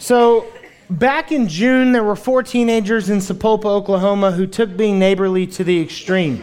So, 0.00 0.46
back 0.88 1.30
in 1.30 1.46
June, 1.46 1.92
there 1.92 2.02
were 2.02 2.16
four 2.16 2.42
teenagers 2.42 3.10
in 3.10 3.18
Sapulpa, 3.18 3.66
Oklahoma, 3.66 4.32
who 4.32 4.46
took 4.46 4.74
being 4.74 4.98
neighborly 4.98 5.46
to 5.48 5.62
the 5.62 5.78
extreme. 5.78 6.42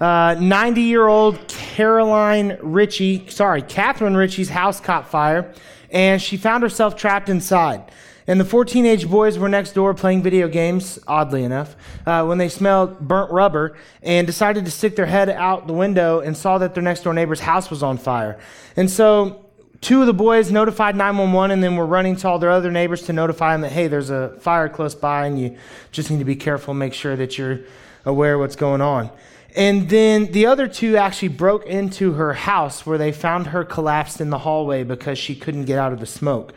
90 0.00 0.80
year 0.80 1.08
old 1.08 1.48
Caroline 1.48 2.56
Ritchie, 2.62 3.26
sorry, 3.28 3.62
Catherine 3.62 4.16
Ritchie's 4.16 4.50
house 4.50 4.78
caught 4.78 5.10
fire, 5.10 5.52
and 5.90 6.22
she 6.22 6.36
found 6.36 6.62
herself 6.62 6.94
trapped 6.94 7.28
inside. 7.28 7.90
And 8.28 8.38
the 8.38 8.44
four 8.44 8.64
teenage 8.64 9.10
boys 9.10 9.36
were 9.36 9.48
next 9.48 9.72
door 9.72 9.92
playing 9.92 10.22
video 10.22 10.46
games, 10.46 11.00
oddly 11.08 11.42
enough, 11.42 11.74
uh, 12.06 12.24
when 12.24 12.38
they 12.38 12.48
smelled 12.48 13.00
burnt 13.00 13.32
rubber 13.32 13.76
and 14.00 14.28
decided 14.28 14.64
to 14.64 14.70
stick 14.70 14.94
their 14.94 15.06
head 15.06 15.28
out 15.28 15.66
the 15.66 15.72
window 15.72 16.20
and 16.20 16.36
saw 16.36 16.56
that 16.58 16.74
their 16.74 16.84
next 16.84 17.02
door 17.02 17.14
neighbor's 17.14 17.40
house 17.40 17.68
was 17.68 17.82
on 17.82 17.98
fire. 17.98 18.38
And 18.76 18.88
so 18.88 19.49
two 19.80 20.00
of 20.00 20.06
the 20.06 20.14
boys 20.14 20.50
notified 20.50 20.96
911 20.96 21.50
and 21.50 21.62
then 21.62 21.76
were 21.76 21.86
running 21.86 22.16
to 22.16 22.28
all 22.28 22.38
their 22.38 22.50
other 22.50 22.70
neighbors 22.70 23.02
to 23.02 23.12
notify 23.12 23.54
them 23.54 23.62
that, 23.62 23.72
hey, 23.72 23.88
there's 23.88 24.10
a 24.10 24.30
fire 24.40 24.68
close 24.68 24.94
by 24.94 25.26
and 25.26 25.40
you 25.40 25.56
just 25.92 26.10
need 26.10 26.18
to 26.18 26.24
be 26.24 26.36
careful, 26.36 26.74
make 26.74 26.94
sure 26.94 27.16
that 27.16 27.38
you're 27.38 27.60
aware 28.04 28.34
of 28.34 28.40
what's 28.40 28.56
going 28.56 28.80
on. 28.80 29.10
And 29.56 29.88
then 29.88 30.30
the 30.32 30.46
other 30.46 30.68
two 30.68 30.96
actually 30.96 31.28
broke 31.28 31.66
into 31.66 32.12
her 32.12 32.34
house 32.34 32.86
where 32.86 32.98
they 32.98 33.10
found 33.10 33.48
her 33.48 33.64
collapsed 33.64 34.20
in 34.20 34.30
the 34.30 34.38
hallway 34.38 34.84
because 34.84 35.18
she 35.18 35.34
couldn't 35.34 35.64
get 35.64 35.78
out 35.78 35.92
of 35.92 35.98
the 35.98 36.06
smoke. 36.06 36.54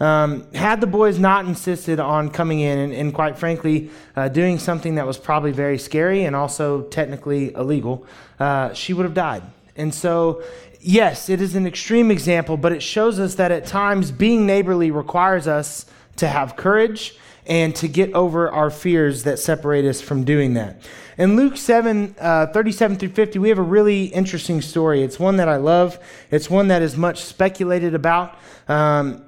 Um, 0.00 0.52
had 0.52 0.80
the 0.80 0.88
boys 0.88 1.20
not 1.20 1.44
insisted 1.44 2.00
on 2.00 2.30
coming 2.30 2.58
in 2.58 2.78
and, 2.78 2.92
and 2.92 3.14
quite 3.14 3.38
frankly, 3.38 3.90
uh, 4.16 4.28
doing 4.28 4.58
something 4.58 4.96
that 4.96 5.06
was 5.06 5.16
probably 5.16 5.52
very 5.52 5.78
scary 5.78 6.24
and 6.24 6.34
also 6.34 6.82
technically 6.82 7.54
illegal, 7.54 8.04
uh, 8.40 8.72
she 8.72 8.92
would 8.92 9.04
have 9.04 9.14
died. 9.14 9.44
And 9.76 9.94
so, 9.94 10.42
yes, 10.82 11.28
it 11.28 11.40
is 11.40 11.54
an 11.54 11.66
extreme 11.66 12.10
example, 12.10 12.56
but 12.56 12.72
it 12.72 12.82
shows 12.82 13.18
us 13.18 13.36
that 13.36 13.50
at 13.50 13.66
times 13.66 14.10
being 14.10 14.44
neighborly 14.44 14.90
requires 14.90 15.46
us 15.46 15.86
to 16.16 16.28
have 16.28 16.56
courage 16.56 17.16
and 17.46 17.74
to 17.76 17.88
get 17.88 18.12
over 18.12 18.50
our 18.50 18.70
fears 18.70 19.24
that 19.24 19.38
separate 19.38 19.84
us 19.84 20.00
from 20.00 20.24
doing 20.24 20.54
that. 20.54 20.82
In 21.18 21.36
Luke 21.36 21.56
7, 21.56 22.14
uh, 22.18 22.46
37 22.46 22.96
through 22.96 23.08
50, 23.10 23.38
we 23.38 23.48
have 23.48 23.58
a 23.58 23.62
really 23.62 24.06
interesting 24.06 24.60
story. 24.60 25.02
It's 25.02 25.18
one 25.18 25.36
that 25.36 25.48
I 25.48 25.56
love, 25.56 25.98
it's 26.30 26.48
one 26.48 26.68
that 26.68 26.82
is 26.82 26.96
much 26.96 27.22
speculated 27.22 27.94
about. 27.94 28.38
Um, 28.68 29.24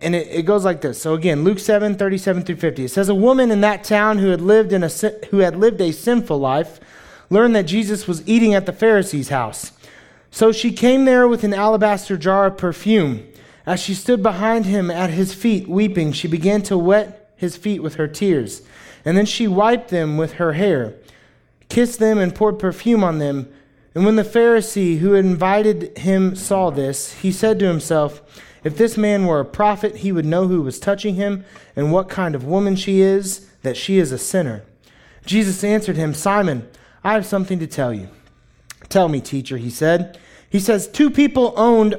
and 0.00 0.14
it, 0.14 0.28
it, 0.28 0.42
goes 0.42 0.64
like 0.64 0.82
this. 0.82 1.00
So 1.00 1.14
again, 1.14 1.42
Luke 1.42 1.58
7, 1.58 1.96
37 1.96 2.42
through 2.42 2.56
50. 2.56 2.84
It 2.84 2.90
says, 2.90 3.08
A 3.08 3.14
woman 3.14 3.50
in 3.50 3.62
that 3.62 3.82
town 3.82 4.18
who 4.18 4.28
had 4.28 4.40
lived, 4.40 4.72
in 4.72 4.82
a, 4.82 4.88
who 5.30 5.38
had 5.38 5.56
lived 5.56 5.80
a 5.80 5.92
sinful 5.92 6.38
life 6.38 6.80
learned 7.30 7.56
that 7.56 7.64
Jesus 7.64 8.06
was 8.06 8.26
eating 8.28 8.54
at 8.54 8.66
the 8.66 8.72
Pharisee's 8.72 9.30
house. 9.30 9.72
So 10.36 10.52
she 10.52 10.70
came 10.70 11.06
there 11.06 11.26
with 11.26 11.44
an 11.44 11.54
alabaster 11.54 12.18
jar 12.18 12.44
of 12.44 12.58
perfume. 12.58 13.26
As 13.64 13.80
she 13.80 13.94
stood 13.94 14.22
behind 14.22 14.66
him 14.66 14.90
at 14.90 15.08
his 15.08 15.32
feet, 15.32 15.66
weeping, 15.66 16.12
she 16.12 16.28
began 16.28 16.60
to 16.64 16.76
wet 16.76 17.32
his 17.36 17.56
feet 17.56 17.82
with 17.82 17.94
her 17.94 18.06
tears. 18.06 18.60
And 19.02 19.16
then 19.16 19.24
she 19.24 19.48
wiped 19.48 19.88
them 19.88 20.18
with 20.18 20.34
her 20.34 20.52
hair, 20.52 20.92
kissed 21.70 22.00
them, 22.00 22.18
and 22.18 22.34
poured 22.34 22.58
perfume 22.58 23.02
on 23.02 23.18
them. 23.18 23.50
And 23.94 24.04
when 24.04 24.16
the 24.16 24.24
Pharisee 24.24 24.98
who 24.98 25.12
had 25.12 25.24
invited 25.24 25.96
him 25.96 26.36
saw 26.36 26.68
this, 26.68 27.14
he 27.14 27.32
said 27.32 27.58
to 27.60 27.66
himself, 27.66 28.20
If 28.62 28.76
this 28.76 28.98
man 28.98 29.24
were 29.24 29.40
a 29.40 29.44
prophet, 29.46 29.96
he 29.96 30.12
would 30.12 30.26
know 30.26 30.48
who 30.48 30.60
was 30.60 30.78
touching 30.78 31.14
him 31.14 31.46
and 31.74 31.92
what 31.92 32.10
kind 32.10 32.34
of 32.34 32.44
woman 32.44 32.76
she 32.76 33.00
is, 33.00 33.48
that 33.62 33.78
she 33.78 33.96
is 33.96 34.12
a 34.12 34.18
sinner. 34.18 34.64
Jesus 35.24 35.64
answered 35.64 35.96
him, 35.96 36.12
Simon, 36.12 36.68
I 37.02 37.14
have 37.14 37.24
something 37.24 37.58
to 37.58 37.66
tell 37.66 37.94
you. 37.94 38.10
Tell 38.90 39.08
me, 39.08 39.22
teacher, 39.22 39.56
he 39.56 39.70
said. 39.70 40.18
He 40.48 40.60
says, 40.60 40.88
Two 40.88 41.10
people 41.10 41.52
owned 41.56 41.96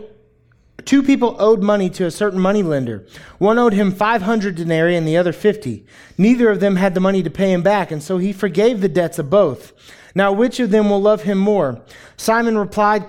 Two 0.87 1.03
people 1.03 1.35
owed 1.37 1.61
money 1.61 1.89
to 1.89 2.05
a 2.05 2.11
certain 2.11 2.39
moneylender. 2.39 3.05
One 3.39 3.59
owed 3.59 3.73
him 3.73 3.91
500 3.91 4.55
denarii 4.55 4.95
and 4.95 5.05
the 5.05 5.17
other 5.17 5.33
50. 5.33 5.85
Neither 6.17 6.49
of 6.49 6.61
them 6.61 6.77
had 6.77 6.93
the 6.93 7.01
money 7.01 7.21
to 7.23 7.29
pay 7.29 7.51
him 7.51 7.61
back, 7.61 7.91
and 7.91 8.01
so 8.01 8.19
he 8.19 8.31
forgave 8.31 8.79
the 8.79 8.87
debts 8.87 9.19
of 9.19 9.29
both. 9.29 9.73
Now, 10.15 10.31
which 10.31 10.61
of 10.61 10.69
them 10.69 10.89
will 10.89 11.01
love 11.01 11.23
him 11.23 11.39
more? 11.39 11.81
Simon 12.15 12.57
replied, 12.57 13.03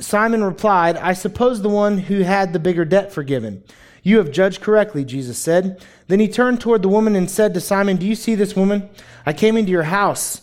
Simon 0.00 0.42
replied, 0.42 0.96
I 0.96 1.12
suppose 1.12 1.62
the 1.62 1.68
one 1.68 1.96
who 1.96 2.22
had 2.22 2.52
the 2.52 2.58
bigger 2.58 2.84
debt 2.84 3.12
forgiven. 3.12 3.62
You 4.02 4.18
have 4.18 4.32
judged 4.32 4.60
correctly, 4.60 5.04
Jesus 5.04 5.38
said. 5.38 5.80
Then 6.08 6.18
he 6.18 6.26
turned 6.26 6.60
toward 6.60 6.82
the 6.82 6.88
woman 6.88 7.14
and 7.14 7.30
said 7.30 7.54
to 7.54 7.60
Simon, 7.60 7.98
Do 7.98 8.06
you 8.06 8.16
see 8.16 8.34
this 8.34 8.56
woman? 8.56 8.90
I 9.24 9.32
came 9.32 9.56
into 9.56 9.70
your 9.70 9.84
house. 9.84 10.42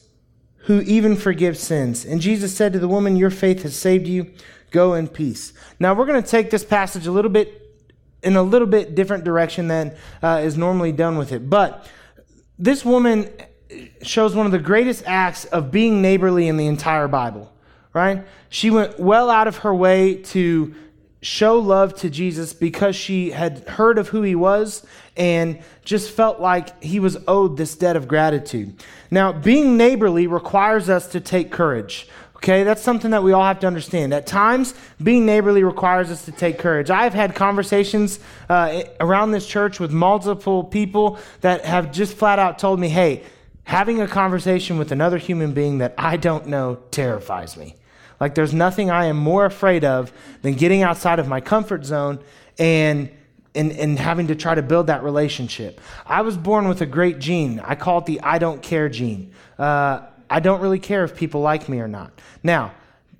who 0.63 0.81
even 0.81 1.15
forgives 1.15 1.59
sins? 1.59 2.05
And 2.05 2.21
Jesus 2.21 2.55
said 2.55 2.73
to 2.73 2.79
the 2.79 2.87
woman, 2.87 3.15
Your 3.15 3.29
faith 3.29 3.63
has 3.63 3.75
saved 3.75 4.07
you. 4.07 4.31
Go 4.69 4.93
in 4.93 5.07
peace. 5.07 5.53
Now 5.79 5.93
we're 5.93 6.05
going 6.05 6.21
to 6.21 6.27
take 6.27 6.49
this 6.49 6.63
passage 6.63 7.07
a 7.07 7.11
little 7.11 7.31
bit 7.31 7.57
in 8.23 8.35
a 8.35 8.43
little 8.43 8.67
bit 8.67 8.95
different 8.95 9.23
direction 9.23 9.67
than 9.67 9.95
uh, 10.21 10.41
is 10.43 10.57
normally 10.57 10.91
done 10.91 11.17
with 11.17 11.31
it. 11.31 11.49
But 11.49 11.89
this 12.59 12.85
woman 12.85 13.29
shows 14.01 14.35
one 14.35 14.45
of 14.45 14.51
the 14.51 14.59
greatest 14.59 15.03
acts 15.05 15.45
of 15.45 15.71
being 15.71 16.01
neighborly 16.01 16.47
in 16.47 16.57
the 16.57 16.67
entire 16.67 17.07
Bible, 17.07 17.51
right? 17.93 18.25
She 18.49 18.69
went 18.69 18.99
well 18.99 19.29
out 19.29 19.47
of 19.47 19.57
her 19.57 19.73
way 19.73 20.15
to 20.15 20.75
show 21.21 21.59
love 21.59 21.93
to 21.95 22.09
Jesus 22.09 22.53
because 22.53 22.95
she 22.95 23.31
had 23.31 23.59
heard 23.67 23.97
of 23.97 24.09
who 24.09 24.23
he 24.23 24.35
was 24.35 24.85
and 25.15 25.59
just 25.85 26.11
felt 26.11 26.39
like 26.39 26.81
he 26.83 26.99
was 26.99 27.17
owed 27.27 27.57
this 27.57 27.75
debt 27.75 27.95
of 27.95 28.07
gratitude. 28.07 28.73
Now, 29.11 29.31
being 29.31 29.77
neighborly 29.77 30.25
requires 30.27 30.89
us 30.89 31.07
to 31.09 31.19
take 31.19 31.51
courage. 31.51 32.07
Okay, 32.37 32.63
that's 32.63 32.81
something 32.81 33.11
that 33.11 33.21
we 33.21 33.33
all 33.33 33.43
have 33.43 33.59
to 33.59 33.67
understand. 33.67 34.15
At 34.15 34.25
times, 34.25 34.73
being 35.03 35.27
neighborly 35.27 35.63
requires 35.63 36.09
us 36.09 36.25
to 36.25 36.31
take 36.31 36.57
courage. 36.57 36.89
I've 36.89 37.13
had 37.13 37.35
conversations 37.35 38.19
uh, 38.49 38.81
around 38.99 39.29
this 39.29 39.45
church 39.45 39.79
with 39.79 39.91
multiple 39.91 40.63
people 40.63 41.19
that 41.41 41.65
have 41.65 41.91
just 41.91 42.15
flat 42.17 42.39
out 42.39 42.57
told 42.57 42.79
me, 42.79 42.89
hey, 42.89 43.21
having 43.63 44.01
a 44.01 44.07
conversation 44.07 44.79
with 44.79 44.91
another 44.91 45.19
human 45.19 45.53
being 45.53 45.77
that 45.77 45.93
I 45.99 46.17
don't 46.17 46.47
know 46.47 46.79
terrifies 46.89 47.57
me. 47.57 47.75
Like, 48.21 48.35
there's 48.35 48.53
nothing 48.53 48.89
I 48.89 49.05
am 49.05 49.17
more 49.17 49.45
afraid 49.45 49.83
of 49.83 50.13
than 50.43 50.53
getting 50.53 50.83
outside 50.83 51.19
of 51.19 51.27
my 51.27 51.41
comfort 51.41 51.83
zone 51.83 52.19
and 52.57 53.11
and, 53.53 53.73
and 53.73 53.99
having 53.99 54.27
to 54.27 54.35
try 54.35 54.55
to 54.55 54.61
build 54.61 54.87
that 54.87 55.03
relationship. 55.03 55.81
I 56.05 56.21
was 56.21 56.37
born 56.37 56.69
with 56.69 56.79
a 56.79 56.85
great 56.85 57.19
gene. 57.19 57.59
I 57.59 57.75
call 57.75 57.97
it 57.97 58.05
the 58.05 58.21
I 58.21 58.37
don't 58.37 58.61
care 58.61 58.87
gene. 58.87 59.33
Uh, 59.59 60.03
I 60.29 60.39
don't 60.39 60.61
really 60.61 60.79
care 60.79 61.03
if 61.03 61.17
people 61.17 61.41
like 61.41 61.67
me 61.67 61.81
or 61.81 61.87
not. 61.89 62.21
Now, 62.43 62.73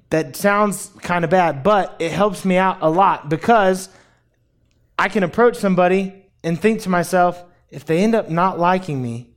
that 0.10 0.38
sounds 0.38 0.92
kind 1.02 1.26
of 1.26 1.30
bad, 1.30 1.64
but 1.64 1.96
it 2.00 2.12
helps 2.12 2.46
me 2.46 2.56
out 2.56 2.78
a 2.82 2.90
lot 2.90 3.28
because 3.28 3.90
I 4.98 5.10
can 5.10 5.24
approach 5.24 5.58
somebody 5.58 6.26
and 6.44 6.60
think 6.60 6.82
to 6.82 6.90
myself, 6.90 7.44
if 7.70 7.86
they 7.86 8.04
end 8.04 8.16
up 8.16 8.30
not 8.30 8.60
liking 8.60 9.02
me, 9.02 9.32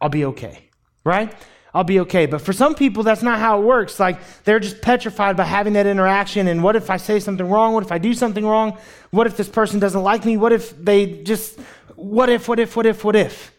I'll 0.00 0.08
be 0.08 0.24
okay, 0.24 0.68
right? 1.04 1.32
I'll 1.72 1.84
be 1.84 2.00
okay. 2.00 2.26
But 2.26 2.40
for 2.40 2.52
some 2.52 2.74
people, 2.74 3.02
that's 3.02 3.22
not 3.22 3.38
how 3.38 3.60
it 3.60 3.64
works. 3.64 4.00
Like 4.00 4.18
they're 4.44 4.60
just 4.60 4.82
petrified 4.82 5.36
by 5.36 5.44
having 5.44 5.74
that 5.74 5.86
interaction. 5.86 6.48
And 6.48 6.62
what 6.62 6.76
if 6.76 6.90
I 6.90 6.96
say 6.96 7.20
something 7.20 7.48
wrong? 7.48 7.74
What 7.74 7.84
if 7.84 7.92
I 7.92 7.98
do 7.98 8.12
something 8.14 8.44
wrong? 8.44 8.76
What 9.10 9.26
if 9.26 9.36
this 9.36 9.48
person 9.48 9.78
doesn't 9.78 10.02
like 10.02 10.24
me? 10.24 10.36
What 10.36 10.52
if 10.52 10.76
they 10.76 11.22
just, 11.22 11.58
what 11.94 12.28
if, 12.28 12.48
what 12.48 12.58
if, 12.58 12.76
what 12.76 12.86
if, 12.86 13.04
what 13.04 13.16
if? 13.16 13.52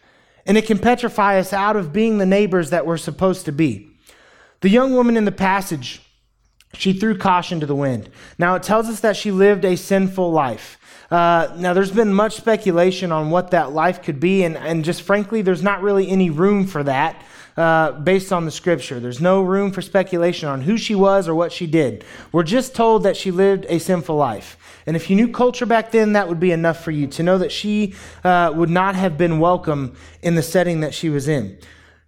and 0.46 0.56
it 0.56 0.66
can 0.66 0.78
petrify 0.78 1.38
us 1.38 1.52
out 1.52 1.76
of 1.76 1.92
being 1.92 2.18
the 2.18 2.26
neighbors 2.26 2.70
that 2.70 2.86
we're 2.86 2.96
supposed 2.96 3.44
to 3.46 3.52
be. 3.52 3.88
The 4.60 4.68
young 4.68 4.94
woman 4.94 5.16
in 5.16 5.24
the 5.24 5.32
passage, 5.32 6.02
she 6.74 6.92
threw 6.92 7.16
caution 7.16 7.60
to 7.60 7.66
the 7.66 7.74
wind. 7.74 8.10
Now, 8.38 8.54
it 8.54 8.62
tells 8.62 8.88
us 8.88 9.00
that 9.00 9.16
she 9.16 9.30
lived 9.30 9.64
a 9.64 9.76
sinful 9.76 10.30
life. 10.30 10.78
Uh, 11.12 11.54
now, 11.58 11.74
there's 11.74 11.90
been 11.90 12.14
much 12.14 12.36
speculation 12.36 13.12
on 13.12 13.28
what 13.28 13.50
that 13.50 13.70
life 13.70 14.02
could 14.02 14.18
be, 14.18 14.44
and, 14.44 14.56
and 14.56 14.82
just 14.82 15.02
frankly, 15.02 15.42
there's 15.42 15.62
not 15.62 15.82
really 15.82 16.08
any 16.08 16.30
room 16.30 16.66
for 16.66 16.82
that 16.82 17.22
uh, 17.58 17.92
based 17.92 18.32
on 18.32 18.46
the 18.46 18.50
scripture. 18.50 18.98
There's 18.98 19.20
no 19.20 19.42
room 19.42 19.72
for 19.72 19.82
speculation 19.82 20.48
on 20.48 20.62
who 20.62 20.78
she 20.78 20.94
was 20.94 21.28
or 21.28 21.34
what 21.34 21.52
she 21.52 21.66
did. 21.66 22.02
We're 22.32 22.44
just 22.44 22.74
told 22.74 23.02
that 23.02 23.14
she 23.14 23.30
lived 23.30 23.66
a 23.68 23.78
sinful 23.78 24.16
life. 24.16 24.56
And 24.86 24.96
if 24.96 25.10
you 25.10 25.16
knew 25.16 25.28
culture 25.28 25.66
back 25.66 25.90
then, 25.90 26.14
that 26.14 26.30
would 26.30 26.40
be 26.40 26.50
enough 26.50 26.82
for 26.82 26.92
you 26.92 27.06
to 27.08 27.22
know 27.22 27.36
that 27.36 27.52
she 27.52 27.92
uh, 28.24 28.50
would 28.54 28.70
not 28.70 28.94
have 28.94 29.18
been 29.18 29.38
welcome 29.38 29.94
in 30.22 30.34
the 30.34 30.42
setting 30.42 30.80
that 30.80 30.94
she 30.94 31.10
was 31.10 31.28
in. 31.28 31.58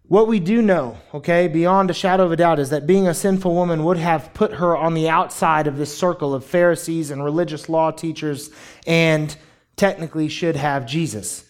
What 0.06 0.28
we 0.28 0.38
do 0.38 0.60
know, 0.60 0.98
okay, 1.14 1.48
beyond 1.48 1.90
a 1.90 1.94
shadow 1.94 2.26
of 2.26 2.32
a 2.32 2.36
doubt, 2.36 2.58
is 2.58 2.68
that 2.70 2.86
being 2.86 3.08
a 3.08 3.14
sinful 3.14 3.54
woman 3.54 3.84
would 3.84 3.96
have 3.96 4.34
put 4.34 4.52
her 4.54 4.76
on 4.76 4.92
the 4.92 5.08
outside 5.08 5.66
of 5.66 5.78
this 5.78 5.96
circle 5.96 6.34
of 6.34 6.44
Pharisees 6.44 7.10
and 7.10 7.24
religious 7.24 7.70
law 7.70 7.90
teachers 7.90 8.50
and 8.86 9.34
technically 9.76 10.28
should 10.28 10.56
have 10.56 10.84
Jesus. 10.84 11.46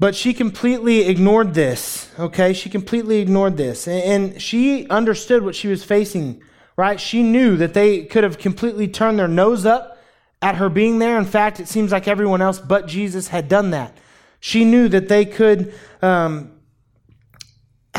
But 0.00 0.14
she 0.14 0.32
completely 0.32 1.06
ignored 1.06 1.52
this, 1.52 2.10
okay? 2.18 2.54
She 2.54 2.70
completely 2.70 3.20
ignored 3.20 3.58
this. 3.58 3.86
And 3.86 4.40
she 4.40 4.88
understood 4.88 5.44
what 5.44 5.54
she 5.54 5.68
was 5.68 5.84
facing, 5.84 6.42
right? 6.76 6.98
She 6.98 7.22
knew 7.22 7.58
that 7.58 7.74
they 7.74 8.04
could 8.04 8.24
have 8.24 8.38
completely 8.38 8.88
turned 8.88 9.18
their 9.18 9.28
nose 9.28 9.66
up 9.66 9.98
at 10.40 10.56
her 10.56 10.70
being 10.70 10.98
there. 10.98 11.18
In 11.18 11.26
fact, 11.26 11.60
it 11.60 11.68
seems 11.68 11.92
like 11.92 12.08
everyone 12.08 12.40
else 12.40 12.58
but 12.58 12.86
Jesus 12.86 13.28
had 13.28 13.48
done 13.48 13.70
that. 13.70 13.96
She 14.40 14.64
knew 14.64 14.88
that 14.88 15.08
they 15.08 15.26
could 15.26 15.74
um, 16.02 16.53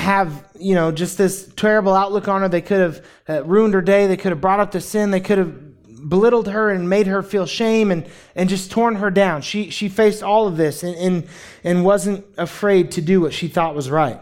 have, 0.05 0.47
you 0.59 0.75
know, 0.75 0.91
just 0.91 1.17
this 1.17 1.51
terrible 1.55 1.95
outlook 1.95 2.27
on 2.27 2.41
her. 2.41 2.47
They 2.47 2.61
could 2.61 2.79
have 2.79 3.05
uh, 3.27 3.43
ruined 3.43 3.73
her 3.73 3.81
day. 3.81 4.05
They 4.05 4.17
could 4.17 4.31
have 4.31 4.39
brought 4.39 4.59
up 4.59 4.71
the 4.71 4.79
sin. 4.79 5.09
They 5.09 5.19
could 5.19 5.39
have 5.39 6.09
belittled 6.09 6.47
her 6.47 6.69
and 6.69 6.87
made 6.87 7.07
her 7.07 7.23
feel 7.23 7.47
shame 7.47 7.89
and, 7.89 8.07
and 8.35 8.47
just 8.47 8.69
torn 8.69 8.95
her 8.97 9.09
down. 9.09 9.41
She, 9.41 9.71
she 9.71 9.89
faced 9.89 10.21
all 10.21 10.47
of 10.47 10.57
this 10.57 10.83
and, 10.83 10.95
and, 10.95 11.27
and 11.63 11.83
wasn't 11.83 12.23
afraid 12.37 12.91
to 12.91 13.01
do 13.01 13.19
what 13.19 13.33
she 13.33 13.47
thought 13.47 13.73
was 13.73 13.89
right. 13.89 14.21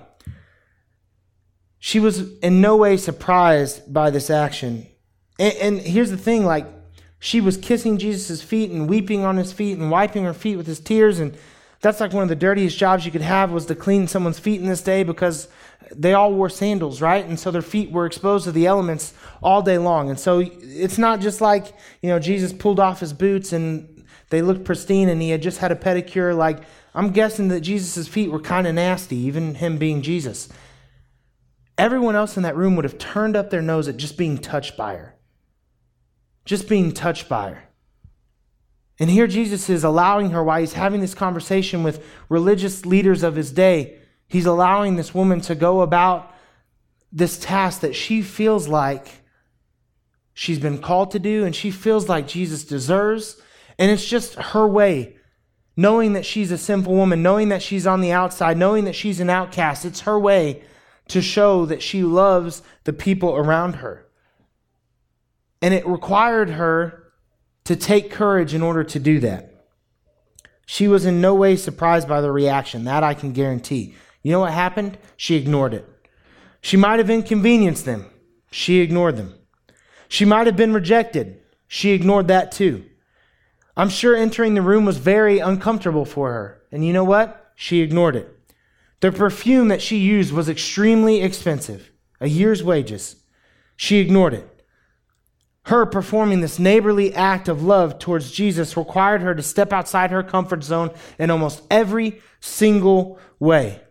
She 1.80 2.00
was 2.00 2.40
in 2.40 2.62
no 2.62 2.78
way 2.78 2.96
surprised 2.96 3.94
by 3.94 4.10
this 4.10 4.30
action. 4.30 4.88
And, 5.38 5.54
and 5.56 5.80
here's 5.82 6.12
the 6.12 6.18
thing 6.18 6.46
like, 6.46 6.66
she 7.20 7.42
was 7.42 7.58
kissing 7.58 7.98
Jesus' 7.98 8.42
feet 8.42 8.72
and 8.72 8.88
weeping 8.88 9.26
on 9.26 9.36
his 9.36 9.52
feet 9.52 9.78
and 9.78 9.92
wiping 9.92 10.24
her 10.24 10.34
feet 10.34 10.56
with 10.56 10.68
his 10.68 10.80
tears. 10.80 11.20
And 11.20 11.38
that's 11.84 12.00
like 12.00 12.14
one 12.14 12.24
of 12.24 12.30
the 12.30 12.36
dirtiest 12.36 12.78
jobs 12.78 13.06
you 13.06 13.12
could 13.12 13.22
have 13.22 13.52
was 13.52 13.66
to 13.66 13.76
clean 13.76 14.08
someone's 14.08 14.40
feet 14.40 14.62
in 14.62 14.68
this 14.68 14.82
day 14.82 15.04
because 15.04 15.50
they 15.92 16.14
all 16.14 16.34
wore 16.34 16.50
sandals, 16.50 17.02
right? 17.02 17.26
And 17.26 17.38
so 17.38 17.52
their 17.52 17.62
feet 17.62 17.92
were 17.92 18.06
exposed 18.06 18.46
to 18.46 18.54
the 18.54 18.66
elements 18.66 19.14
all 19.44 19.62
day 19.62 19.78
long. 19.78 20.10
And 20.10 20.18
so 20.18 20.40
it's 20.40 20.98
not 20.98 21.20
just 21.20 21.42
like, 21.42 21.74
you 22.02 22.08
know, 22.08 22.20
Jesus 22.20 22.54
pulled 22.54 22.80
off 22.80 23.02
his 23.02 23.12
boots 23.12 23.52
and 23.52 24.06
they 24.30 24.42
looked 24.42 24.64
pristine 24.64 25.10
and 25.10 25.22
he 25.22 25.32
had 25.32 25.42
just 25.42 25.58
had 25.58 25.74
a 25.74 25.76
pedicure. 25.76 26.36
Like, 26.36 26.64
I'm 26.96 27.10
guessing 27.10 27.50
that 27.50 27.60
Jesus' 27.60 28.08
feet 28.08 28.32
were 28.32 28.40
kind 28.40 28.66
of 28.66 28.76
nasty, 28.76 29.18
even 29.18 29.56
him 29.56 29.78
being 29.78 30.02
Jesus. 30.02 30.48
Everyone 31.78 32.16
else 32.16 32.38
in 32.38 32.44
that 32.44 32.56
room 32.56 32.78
would 32.78 32.86
have 32.86 32.98
turned 32.98 33.36
up 33.36 33.50
their 33.50 33.62
nose 33.62 33.90
at 33.90 33.98
just 33.98 34.18
being 34.18 34.38
touched 34.38 34.78
by 34.78 34.96
her. 34.96 35.16
Just 36.46 36.70
being 36.70 36.94
touched 36.94 37.28
by 37.28 37.50
her. 37.50 37.64
And 39.00 39.10
here 39.10 39.28
Jesus 39.28 39.70
is 39.70 39.84
allowing 39.84 40.32
her 40.32 40.44
while 40.44 40.60
he's 40.60 40.74
having 40.74 41.02
this 41.02 41.16
conversation 41.16 41.84
with 41.84 42.06
religious 42.30 42.86
leaders 42.86 43.24
of 43.24 43.36
his 43.36 43.52
day 43.52 44.00
He's 44.34 44.48
allowing 44.48 44.96
this 44.96 45.14
woman 45.14 45.42
to 45.42 45.54
go 45.54 45.82
about 45.82 46.34
this 47.12 47.38
task 47.38 47.82
that 47.82 47.96
she 47.96 48.24
feels 48.24 48.68
like 48.68 49.08
she's 50.34 50.58
been 50.58 50.80
called 50.80 51.12
to 51.12 51.20
do 51.20 51.46
and 51.46 51.56
she 51.56 51.70
feels 51.70 52.10
like 52.10 52.28
Jesus 52.28 52.64
deserves. 52.64 53.40
And 53.78 53.92
it's 53.92 54.04
just 54.04 54.34
her 54.34 54.68
way, 54.68 55.18
knowing 55.78 56.14
that 56.14 56.26
she's 56.26 56.52
a 56.52 56.58
sinful 56.58 56.96
woman, 56.96 57.22
knowing 57.22 57.50
that 57.50 57.62
she's 57.62 57.86
on 57.86 58.02
the 58.02 58.12
outside, 58.12 58.58
knowing 58.58 58.86
that 58.86 58.96
she's 58.96 59.20
an 59.20 59.30
outcast. 59.30 59.86
It's 59.86 60.02
her 60.02 60.18
way 60.18 60.64
to 61.10 61.22
show 61.22 61.68
that 61.68 61.84
she 61.84 62.02
loves 62.02 62.64
the 62.86 62.94
people 62.94 63.36
around 63.36 63.76
her. 63.76 64.08
And 65.62 65.76
it 65.76 65.86
required 65.86 66.50
her 66.50 67.03
to 67.66 67.76
take 67.76 68.12
courage 68.12 68.54
in 68.54 68.62
order 68.62 68.84
to 68.84 69.00
do 69.00 69.20
that. 69.20 69.68
She 70.66 70.88
was 70.88 71.06
in 71.06 71.22
no 71.22 71.36
way 71.36 71.56
surprised 71.56 72.08
by 72.08 72.22
the 72.22 72.32
reaction, 72.32 72.86
that 72.86 73.04
I 73.04 73.14
can 73.14 73.34
guarantee. 73.34 73.96
You 74.22 74.32
know 74.32 74.40
what 74.40 74.54
happened? 74.54 74.98
She 75.18 75.36
ignored 75.36 75.74
it. 75.74 75.88
She 76.62 76.78
might 76.78 77.00
have 77.00 77.10
inconvenienced 77.10 77.86
them. 77.86 78.06
She 78.52 78.80
ignored 78.80 79.18
them. 79.18 79.36
She 80.08 80.26
might 80.26 80.48
have 80.48 80.56
been 80.56 80.74
rejected. 80.74 81.42
She 81.68 81.92
ignored 81.92 82.28
that 82.28 82.52
too. 82.52 82.86
I'm 83.76 83.90
sure 83.90 84.16
entering 84.16 84.54
the 84.54 84.62
room 84.62 84.86
was 84.86 84.98
very 84.98 85.40
uncomfortable 85.40 86.06
for 86.06 86.32
her. 86.32 86.62
And 86.72 86.86
you 86.86 86.94
know 86.94 87.04
what? 87.04 87.52
She 87.56 87.82
ignored 87.82 88.16
it. 88.16 88.30
The 89.00 89.12
perfume 89.12 89.68
that 89.68 89.82
she 89.82 89.98
used 89.98 90.32
was 90.32 90.48
extremely 90.48 91.22
expensive, 91.22 91.92
a 92.22 92.30
year's 92.30 92.64
wages. 92.64 93.18
She 93.76 93.98
ignored 93.98 94.34
it. 94.34 94.53
Her 95.66 95.86
performing 95.86 96.42
this 96.42 96.60
neighborly 96.60 97.14
act 97.14 97.48
of 97.48 97.64
love 97.64 97.98
towards 97.98 98.32
Jesus 98.32 98.76
required 98.76 99.22
her 99.22 99.34
to 99.34 99.42
step 99.42 99.72
outside 99.72 100.12
her 100.12 100.24
comfort 100.24 100.64
zone 100.64 100.92
in 101.18 101.32
almost 101.32 101.64
every 101.72 102.22
single 102.42 103.18
way. 103.40 103.82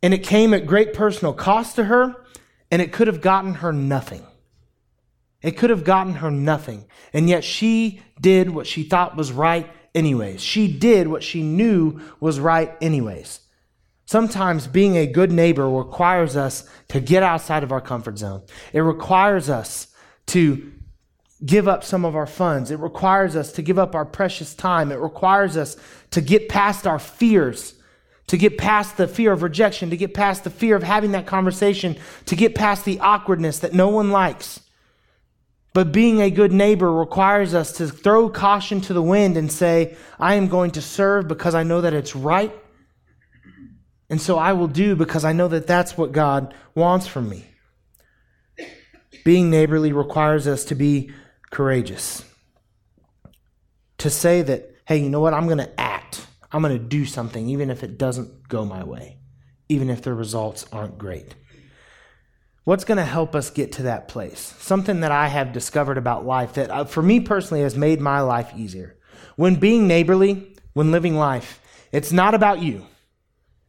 And 0.00 0.14
it 0.14 0.22
came 0.22 0.54
at 0.54 0.66
great 0.66 0.94
personal 0.94 1.32
cost 1.32 1.74
to 1.76 1.84
her, 1.84 2.14
and 2.70 2.80
it 2.80 2.92
could 2.92 3.08
have 3.08 3.20
gotten 3.20 3.54
her 3.54 3.72
nothing. 3.72 4.24
It 5.42 5.52
could 5.52 5.70
have 5.70 5.82
gotten 5.82 6.14
her 6.14 6.30
nothing. 6.30 6.86
And 7.12 7.28
yet 7.28 7.42
she 7.42 8.00
did 8.20 8.50
what 8.50 8.66
she 8.66 8.84
thought 8.84 9.16
was 9.16 9.32
right, 9.32 9.68
anyways. 9.94 10.40
She 10.40 10.72
did 10.72 11.08
what 11.08 11.24
she 11.24 11.42
knew 11.42 12.00
was 12.20 12.38
right, 12.38 12.76
anyways. 12.80 13.40
Sometimes 14.06 14.68
being 14.68 14.96
a 14.96 15.06
good 15.06 15.32
neighbor 15.32 15.68
requires 15.68 16.36
us 16.36 16.68
to 16.88 17.00
get 17.00 17.22
outside 17.24 17.62
of 17.64 17.72
our 17.72 17.80
comfort 17.80 18.18
zone. 18.18 18.42
It 18.72 18.80
requires 18.80 19.50
us 19.50 19.88
to 20.28 20.72
give 21.44 21.68
up 21.68 21.84
some 21.84 22.04
of 22.04 22.16
our 22.16 22.26
funds. 22.26 22.70
It 22.70 22.78
requires 22.78 23.36
us 23.36 23.52
to 23.52 23.62
give 23.62 23.78
up 23.78 23.94
our 23.94 24.04
precious 24.04 24.54
time. 24.54 24.90
It 24.90 24.96
requires 24.96 25.56
us 25.56 25.76
to 26.10 26.20
get 26.20 26.48
past 26.48 26.86
our 26.86 26.98
fears 26.98 27.74
to 28.28 28.36
get 28.36 28.58
past 28.58 28.96
the 28.96 29.08
fear 29.08 29.32
of 29.32 29.42
rejection, 29.42 29.90
to 29.90 29.96
get 29.96 30.14
past 30.14 30.44
the 30.44 30.50
fear 30.50 30.76
of 30.76 30.82
having 30.82 31.12
that 31.12 31.26
conversation, 31.26 31.96
to 32.26 32.36
get 32.36 32.54
past 32.54 32.84
the 32.84 33.00
awkwardness 33.00 33.58
that 33.60 33.72
no 33.72 33.88
one 33.88 34.10
likes. 34.10 34.60
But 35.72 35.92
being 35.92 36.20
a 36.20 36.30
good 36.30 36.52
neighbor 36.52 36.92
requires 36.92 37.54
us 37.54 37.72
to 37.72 37.88
throw 37.88 38.28
caution 38.28 38.80
to 38.82 38.92
the 38.92 39.02
wind 39.02 39.36
and 39.36 39.50
say, 39.50 39.96
I 40.18 40.34
am 40.34 40.48
going 40.48 40.72
to 40.72 40.82
serve 40.82 41.26
because 41.26 41.54
I 41.54 41.62
know 41.62 41.80
that 41.80 41.94
it's 41.94 42.14
right. 42.14 42.54
And 44.10 44.20
so 44.20 44.38
I 44.38 44.52
will 44.52 44.68
do 44.68 44.94
because 44.94 45.24
I 45.24 45.32
know 45.32 45.48
that 45.48 45.66
that's 45.66 45.96
what 45.96 46.12
God 46.12 46.54
wants 46.74 47.06
from 47.06 47.28
me. 47.28 47.46
Being 49.24 49.50
neighborly 49.50 49.92
requires 49.92 50.46
us 50.46 50.64
to 50.66 50.74
be 50.74 51.12
courageous. 51.50 52.24
To 53.98 54.10
say 54.10 54.42
that, 54.42 54.74
hey, 54.86 54.98
you 54.98 55.10
know 55.10 55.20
what, 55.20 55.34
I'm 55.34 55.46
going 55.46 55.58
to 55.58 55.80
act. 55.80 56.26
I'm 56.52 56.62
going 56.62 56.78
to 56.78 56.84
do 56.84 57.04
something, 57.04 57.48
even 57.48 57.70
if 57.70 57.82
it 57.82 57.98
doesn't 57.98 58.48
go 58.48 58.64
my 58.64 58.84
way, 58.84 59.18
even 59.68 59.90
if 59.90 60.02
the 60.02 60.14
results 60.14 60.66
aren't 60.72 60.98
great. 60.98 61.34
What's 62.64 62.84
going 62.84 62.98
to 62.98 63.04
help 63.04 63.34
us 63.34 63.50
get 63.50 63.72
to 63.72 63.84
that 63.84 64.08
place? 64.08 64.54
Something 64.58 65.00
that 65.00 65.10
I 65.10 65.28
have 65.28 65.52
discovered 65.52 65.98
about 65.98 66.26
life 66.26 66.54
that, 66.54 66.70
uh, 66.70 66.84
for 66.84 67.02
me 67.02 67.20
personally, 67.20 67.62
has 67.62 67.76
made 67.76 68.00
my 68.00 68.20
life 68.20 68.52
easier. 68.56 68.98
When 69.36 69.56
being 69.56 69.88
neighborly, 69.88 70.54
when 70.74 70.92
living 70.92 71.16
life, 71.16 71.60
it's 71.92 72.12
not 72.12 72.34
about 72.34 72.60
you. 72.60 72.84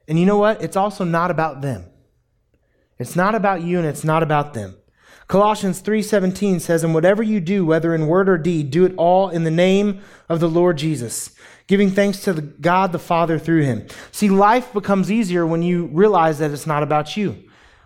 And 0.08 0.20
you 0.20 0.26
know 0.26 0.38
what? 0.38 0.62
It's 0.62 0.76
also 0.76 1.04
not 1.04 1.32
about 1.32 1.62
them. 1.62 1.86
It's 2.98 3.16
not 3.16 3.36
about 3.36 3.62
you 3.62 3.78
and 3.78 3.88
it's 3.88 4.04
not 4.04 4.24
about 4.24 4.54
them. 4.54 4.76
Colossians 5.30 5.80
3:17 5.80 6.60
says, 6.60 6.84
"And 6.84 6.94
whatever 6.94 7.22
you 7.22 7.40
do, 7.40 7.64
whether 7.64 7.94
in 7.94 8.08
word 8.08 8.28
or 8.28 8.38
deed, 8.38 8.72
do 8.72 8.84
it 8.84 8.96
all 8.98 9.30
in 9.30 9.44
the 9.44 9.52
name 9.52 10.00
of 10.28 10.40
the 10.40 10.50
Lord 10.50 10.78
Jesus, 10.78 11.30
giving 11.68 11.92
thanks 11.92 12.24
to 12.24 12.34
the 12.34 12.42
God 12.42 12.92
the 12.92 13.00
Father 13.00 13.38
through 13.38 13.62
him. 13.62 13.86
See, 14.12 14.28
life 14.28 14.74
becomes 14.74 15.12
easier 15.12 15.46
when 15.46 15.62
you 15.62 15.86
realize 15.94 16.40
that 16.40 16.50
it's 16.50 16.66
not 16.66 16.82
about 16.82 17.16
you. 17.16 17.38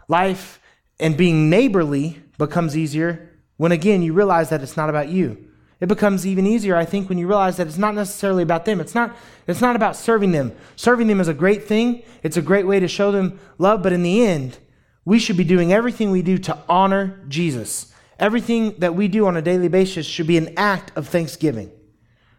Life 0.08 0.62
and 1.02 1.18
being 1.18 1.50
neighborly 1.50 2.22
becomes 2.38 2.78
easier 2.78 3.30
when, 3.58 3.74
again, 3.74 4.02
you 4.02 4.14
realize 4.14 4.48
that 4.48 4.64
it's 4.64 4.78
not 4.78 4.90
about 4.90 5.10
you. 5.10 5.38
It 5.82 5.88
becomes 5.88 6.26
even 6.26 6.48
easier, 6.48 6.78
I 6.78 6.86
think, 6.86 7.10
when 7.10 7.18
you 7.18 7.28
realize 7.28 7.58
that 7.58 7.68
it's 7.68 7.78
not 7.78 7.94
necessarily 7.94 8.42
about 8.42 8.64
them. 8.64 8.80
It's 8.80 8.96
not, 8.96 9.18
it's 9.48 9.60
not 9.60 9.76
about 9.76 9.98
serving 9.98 10.32
them. 10.32 10.54
Serving 10.78 11.08
them 11.08 11.20
is 11.20 11.28
a 11.28 11.34
great 11.34 11.66
thing, 11.66 12.04
it's 12.24 12.38
a 12.38 12.42
great 12.42 12.66
way 12.66 12.80
to 12.80 12.88
show 12.88 13.12
them 13.12 13.38
love, 13.58 13.84
but 13.84 13.92
in 13.92 14.02
the 14.02 14.26
end, 14.26 14.60
we 15.06 15.20
should 15.20 15.38
be 15.38 15.44
doing 15.44 15.74
everything 15.74 16.12
we 16.12 16.22
do 16.22 16.38
to 16.40 16.58
honor 16.70 17.24
Jesus. 17.28 17.94
Everything 18.20 18.76
that 18.80 18.96
we 18.96 19.08
do 19.08 19.26
on 19.28 19.36
a 19.36 19.42
daily 19.42 19.68
basis 19.68 20.06
should 20.06 20.28
be 20.28 20.38
an 20.38 20.54
act 20.58 20.96
of 20.96 21.08
thanksgiving, 21.08 21.72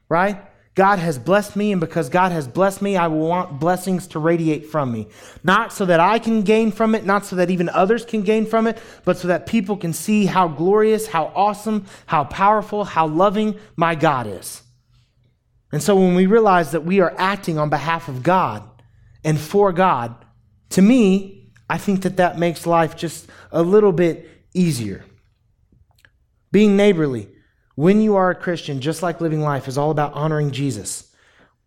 right? 0.09 0.40
God 0.75 0.99
has 0.99 1.18
blessed 1.18 1.54
me, 1.54 1.71
and 1.71 1.80
because 1.80 2.09
God 2.09 2.33
has 2.33 2.49
blessed 2.49 2.83
me, 2.83 2.97
I 2.97 3.06
want 3.06 3.61
blessings 3.61 4.09
to 4.09 4.18
radiate 4.18 4.66
from 4.66 4.90
me. 4.90 5.06
Not 5.44 5.73
so 5.73 5.85
that 5.85 6.00
I 6.00 6.18
can 6.18 6.42
gain 6.42 6.73
from 6.73 6.97
it, 6.97 7.04
not 7.04 7.25
so 7.25 7.37
that 7.37 7.50
even 7.50 7.68
others 7.68 8.04
can 8.04 8.23
gain 8.23 8.44
from 8.44 8.66
it, 8.66 8.78
but 9.04 9.16
so 9.16 9.28
that 9.28 9.47
people 9.47 9.76
can 9.76 9.92
see 9.92 10.26
how 10.26 10.49
glorious, 10.49 11.06
how 11.06 11.33
awesome, 11.37 11.87
how 12.06 12.25
powerful, 12.25 12.85
how 12.85 13.06
loving 13.06 13.56
my 13.76 13.94
God 13.94 14.26
is. 14.26 14.62
And 15.71 15.83
so 15.83 15.94
when 15.97 16.14
we 16.14 16.26
realize 16.26 16.73
that 16.73 16.85
we 16.85 17.00
are 17.00 17.14
acting 17.18 17.59
on 17.59 17.68
behalf 17.71 18.09
of 18.09 18.23
God 18.23 18.68
and 19.23 19.38
for 19.38 19.73
God, 19.73 20.25
to 20.71 20.83
me, 20.83 21.34
I 21.68 21.78
think 21.78 22.02
that 22.02 22.18
that 22.18 22.38
makes 22.38 22.66
life 22.66 22.97
just 22.97 23.28
a 23.50 23.62
little 23.62 23.92
bit 23.92 24.28
easier. 24.52 25.04
Being 26.52 26.76
neighborly, 26.76 27.28
when 27.75 28.00
you 28.00 28.16
are 28.16 28.30
a 28.30 28.35
Christian, 28.35 28.80
just 28.80 29.02
like 29.02 29.21
living 29.21 29.40
life 29.40 29.66
is 29.66 29.76
all 29.76 29.90
about 29.90 30.12
honoring 30.12 30.52
Jesus. 30.52 31.11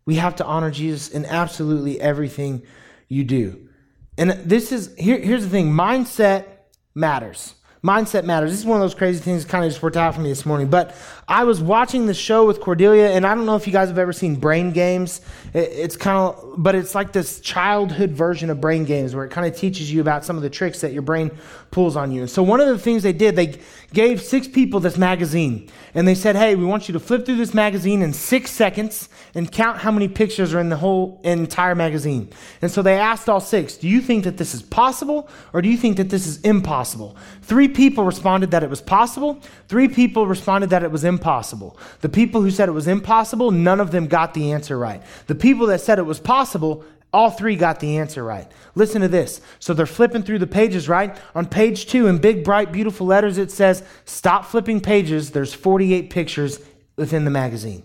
We 0.06 0.14
have 0.14 0.36
to 0.36 0.44
honor 0.44 0.70
Jesus 0.70 1.10
in 1.10 1.26
absolutely 1.26 2.00
everything 2.00 2.62
you 3.08 3.24
do. 3.24 3.68
And 4.16 4.30
this 4.30 4.72
is 4.72 4.94
here, 4.96 5.18
here's 5.18 5.44
the 5.44 5.50
thing 5.50 5.72
mindset 5.72 6.46
matters. 6.94 7.54
Mindset 7.82 8.24
matters. 8.24 8.50
This 8.50 8.60
is 8.60 8.66
one 8.66 8.76
of 8.76 8.82
those 8.82 8.94
crazy 8.94 9.20
things 9.20 9.44
that 9.44 9.50
kind 9.50 9.64
of 9.64 9.70
just 9.70 9.82
worked 9.82 9.96
out 9.96 10.14
for 10.14 10.20
me 10.20 10.30
this 10.30 10.44
morning. 10.44 10.68
But 10.68 10.96
I 11.28 11.44
was 11.44 11.60
watching 11.60 12.06
the 12.06 12.14
show 12.14 12.44
with 12.44 12.60
Cordelia, 12.60 13.10
and 13.10 13.24
I 13.24 13.34
don't 13.36 13.46
know 13.46 13.54
if 13.54 13.68
you 13.68 13.72
guys 13.72 13.88
have 13.88 13.98
ever 13.98 14.12
seen 14.12 14.34
Brain 14.34 14.72
Games. 14.72 15.20
It's 15.54 15.96
kind 15.96 16.16
of, 16.16 16.54
but 16.58 16.74
it's 16.74 16.94
like 16.94 17.12
this 17.12 17.38
childhood 17.38 18.10
version 18.10 18.50
of 18.50 18.60
Brain 18.60 18.84
Games 18.84 19.14
where 19.14 19.24
it 19.24 19.30
kind 19.30 19.46
of 19.46 19.56
teaches 19.56 19.92
you 19.92 20.00
about 20.00 20.24
some 20.24 20.36
of 20.36 20.42
the 20.42 20.50
tricks 20.50 20.80
that 20.80 20.92
your 20.92 21.02
brain 21.02 21.30
pulls 21.70 21.96
on 21.96 22.10
you. 22.10 22.22
And 22.22 22.30
so 22.30 22.42
one 22.42 22.60
of 22.60 22.66
the 22.66 22.78
things 22.78 23.04
they 23.04 23.12
did, 23.12 23.36
they 23.36 23.60
gave 23.92 24.22
six 24.22 24.48
people 24.48 24.80
this 24.80 24.98
magazine, 24.98 25.68
and 25.94 26.08
they 26.08 26.14
said, 26.16 26.34
"Hey, 26.34 26.56
we 26.56 26.64
want 26.64 26.88
you 26.88 26.94
to 26.94 27.00
flip 27.00 27.24
through 27.24 27.36
this 27.36 27.54
magazine 27.54 28.02
in 28.02 28.12
six 28.12 28.50
seconds 28.50 29.08
and 29.34 29.52
count 29.52 29.78
how 29.78 29.92
many 29.92 30.08
pictures 30.08 30.52
are 30.52 30.60
in 30.60 30.68
the 30.68 30.76
whole 30.76 31.20
entire 31.22 31.76
magazine." 31.76 32.28
And 32.60 32.70
so 32.70 32.82
they 32.82 32.98
asked 32.98 33.28
all 33.28 33.40
six, 33.40 33.76
"Do 33.76 33.86
you 33.86 34.00
think 34.00 34.24
that 34.24 34.36
this 34.36 34.52
is 34.52 34.62
possible, 34.62 35.28
or 35.52 35.62
do 35.62 35.68
you 35.68 35.76
think 35.76 35.96
that 35.98 36.10
this 36.10 36.26
is 36.26 36.40
impossible?" 36.40 37.16
Three 37.42 37.67
Three 37.68 37.74
people 37.74 38.04
responded 38.04 38.52
that 38.52 38.62
it 38.62 38.70
was 38.70 38.80
possible. 38.80 39.42
Three 39.68 39.88
people 39.88 40.26
responded 40.26 40.70
that 40.70 40.82
it 40.82 40.90
was 40.90 41.04
impossible. 41.04 41.78
The 42.00 42.08
people 42.08 42.40
who 42.40 42.50
said 42.50 42.70
it 42.70 42.72
was 42.72 42.88
impossible, 42.88 43.50
none 43.50 43.78
of 43.78 43.90
them 43.90 44.06
got 44.06 44.32
the 44.32 44.52
answer 44.52 44.78
right. 44.78 45.02
The 45.26 45.34
people 45.34 45.66
that 45.66 45.82
said 45.82 45.98
it 45.98 46.06
was 46.06 46.18
possible, 46.18 46.82
all 47.12 47.30
three 47.30 47.56
got 47.56 47.80
the 47.80 47.98
answer 47.98 48.24
right. 48.24 48.50
Listen 48.74 49.02
to 49.02 49.08
this. 49.08 49.42
So 49.58 49.74
they're 49.74 49.84
flipping 49.84 50.22
through 50.22 50.38
the 50.38 50.46
pages, 50.46 50.88
right? 50.88 51.14
On 51.34 51.44
page 51.44 51.86
two, 51.88 52.06
in 52.06 52.16
big, 52.16 52.42
bright, 52.42 52.72
beautiful 52.72 53.06
letters, 53.06 53.36
it 53.36 53.50
says, 53.50 53.82
Stop 54.06 54.46
flipping 54.46 54.80
pages. 54.80 55.32
There's 55.32 55.52
48 55.52 56.08
pictures 56.08 56.60
within 56.96 57.26
the 57.26 57.30
magazine. 57.30 57.82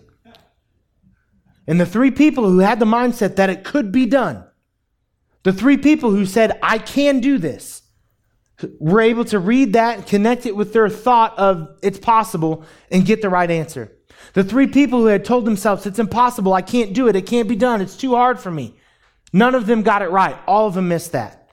And 1.66 1.78
the 1.78 1.84
three 1.84 2.10
people 2.10 2.48
who 2.48 2.60
had 2.60 2.80
the 2.80 2.86
mindset 2.86 3.36
that 3.36 3.50
it 3.50 3.64
could 3.64 3.92
be 3.92 4.06
done, 4.06 4.44
the 5.42 5.52
three 5.52 5.76
people 5.76 6.10
who 6.10 6.24
said, 6.24 6.58
I 6.62 6.78
can 6.78 7.20
do 7.20 7.36
this, 7.36 7.82
were 8.78 9.00
able 9.00 9.24
to 9.26 9.38
read 9.38 9.72
that, 9.72 9.98
and 9.98 10.06
connect 10.06 10.46
it 10.46 10.56
with 10.56 10.72
their 10.72 10.88
thought 10.88 11.38
of 11.38 11.76
it's 11.82 11.98
possible, 11.98 12.64
and 12.90 13.04
get 13.04 13.22
the 13.22 13.28
right 13.28 13.50
answer. 13.50 13.92
The 14.32 14.44
three 14.44 14.66
people 14.66 15.00
who 15.00 15.06
had 15.06 15.24
told 15.24 15.44
themselves, 15.44 15.86
it's 15.86 15.98
impossible, 15.98 16.52
I 16.52 16.62
can't 16.62 16.94
do 16.94 17.08
it, 17.08 17.16
it 17.16 17.26
can't 17.26 17.48
be 17.48 17.56
done, 17.56 17.80
it's 17.80 17.96
too 17.96 18.14
hard 18.14 18.40
for 18.40 18.50
me. 18.50 18.76
None 19.32 19.54
of 19.54 19.66
them 19.66 19.82
got 19.82 20.02
it 20.02 20.10
right. 20.10 20.36
All 20.46 20.68
of 20.68 20.74
them 20.74 20.88
missed 20.88 21.12
that. 21.12 21.50